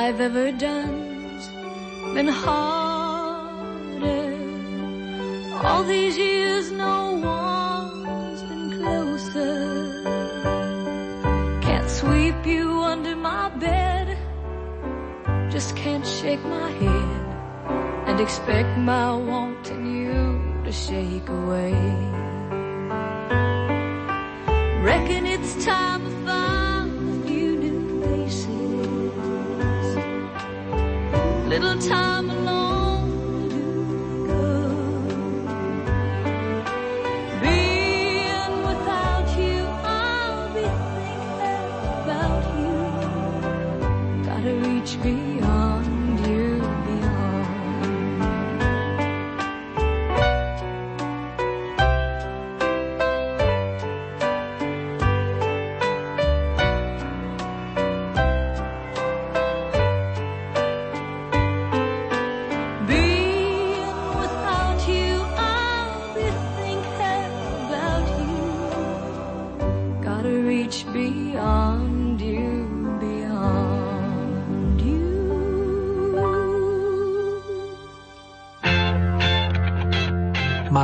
I've 0.04 0.20
ever 0.20 0.50
done's 0.50 1.46
been 2.12 2.26
harder. 2.26 2.71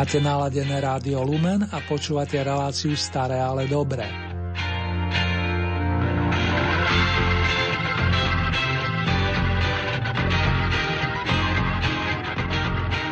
Máte 0.08 0.24
naladené 0.24 0.80
rádio 0.80 1.20
Lumen 1.20 1.68
a 1.68 1.84
počúvate 1.84 2.40
reláciu 2.40 2.96
Staré, 2.96 3.44
ale 3.44 3.68
dobré. 3.68 4.08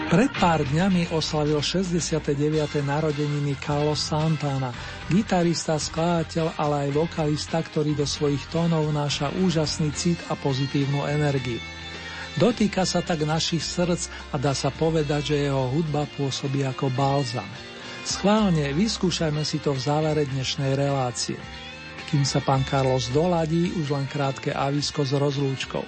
Pred 0.09 0.32
pár 0.40 0.64
dňami 0.64 1.12
oslavil 1.12 1.60
69. 1.60 2.32
narodeniny 2.81 3.60
Carlos 3.60 4.01
Santana, 4.01 4.73
gitarista, 5.12 5.77
skladateľ, 5.77 6.56
ale 6.56 6.89
aj 6.89 6.97
vokalista, 6.97 7.60
ktorý 7.60 7.93
do 7.93 8.09
svojich 8.09 8.40
tónov 8.48 8.89
náša 8.89 9.36
úžasný 9.44 9.93
cit 9.93 10.16
a 10.32 10.35
pozitívnu 10.40 11.05
energiu. 11.05 11.60
Dotýka 12.36 12.84
sa 12.84 13.00
tak 13.00 13.24
našich 13.24 13.64
srdc 13.64 14.12
a 14.28 14.36
dá 14.36 14.52
sa 14.52 14.68
povedať, 14.68 15.32
že 15.32 15.48
jeho 15.48 15.72
hudba 15.72 16.04
pôsobí 16.20 16.68
ako 16.68 16.92
balzam. 16.92 17.48
Schválne 18.04 18.76
vyskúšajme 18.76 19.40
si 19.40 19.56
to 19.56 19.72
v 19.72 19.80
závere 19.80 20.28
dnešnej 20.28 20.76
relácie. 20.76 21.40
Kým 22.12 22.28
sa 22.28 22.44
pán 22.44 22.62
Carlos 22.68 23.08
doladí, 23.10 23.72
už 23.80 23.90
len 23.90 24.06
krátke 24.06 24.54
avisko 24.54 25.02
s 25.02 25.16
rozlúčkou. 25.16 25.82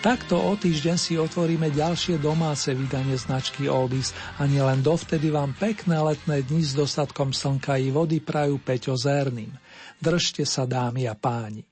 Takto 0.00 0.40
o 0.40 0.56
týždeň 0.56 0.96
si 0.96 1.20
otvoríme 1.20 1.68
ďalšie 1.68 2.16
domáce 2.16 2.72
vydanie 2.72 3.20
značky 3.20 3.68
Oldies 3.68 4.16
a 4.40 4.48
nielen 4.48 4.80
dovtedy 4.80 5.28
vám 5.28 5.52
pekné 5.52 6.00
letné 6.00 6.40
dni 6.42 6.64
s 6.64 6.72
dostatkom 6.72 7.36
slnka 7.36 7.76
i 7.76 7.92
vody 7.92 8.24
prajú 8.24 8.56
Peťo 8.56 8.96
Zerným. 8.96 9.52
Držte 10.00 10.48
sa 10.48 10.64
dámy 10.64 11.04
a 11.04 11.12
páni. 11.12 11.69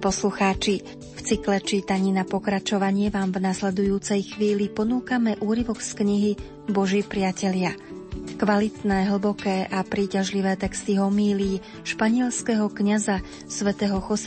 Poslucháči, 0.00 0.80
v 1.14 1.20
cykle 1.20 1.60
čítaní 1.60 2.10
na 2.10 2.24
pokračovanie 2.24 3.12
vám 3.12 3.36
v 3.36 3.44
nasledujúcej 3.44 4.24
chvíli 4.32 4.72
ponúkame 4.72 5.36
úryvok 5.44 5.84
z 5.84 5.92
knihy 6.00 6.32
Boží 6.72 7.04
priatelia. 7.04 7.76
Kvalitné, 8.40 9.06
hlboké 9.12 9.68
a 9.68 9.84
príťažlivé 9.84 10.56
texty 10.56 10.96
homílí 10.96 11.60
španielského 11.84 12.72
kňaza 12.72 13.20
svätého 13.46 14.00
Jose 14.00 14.18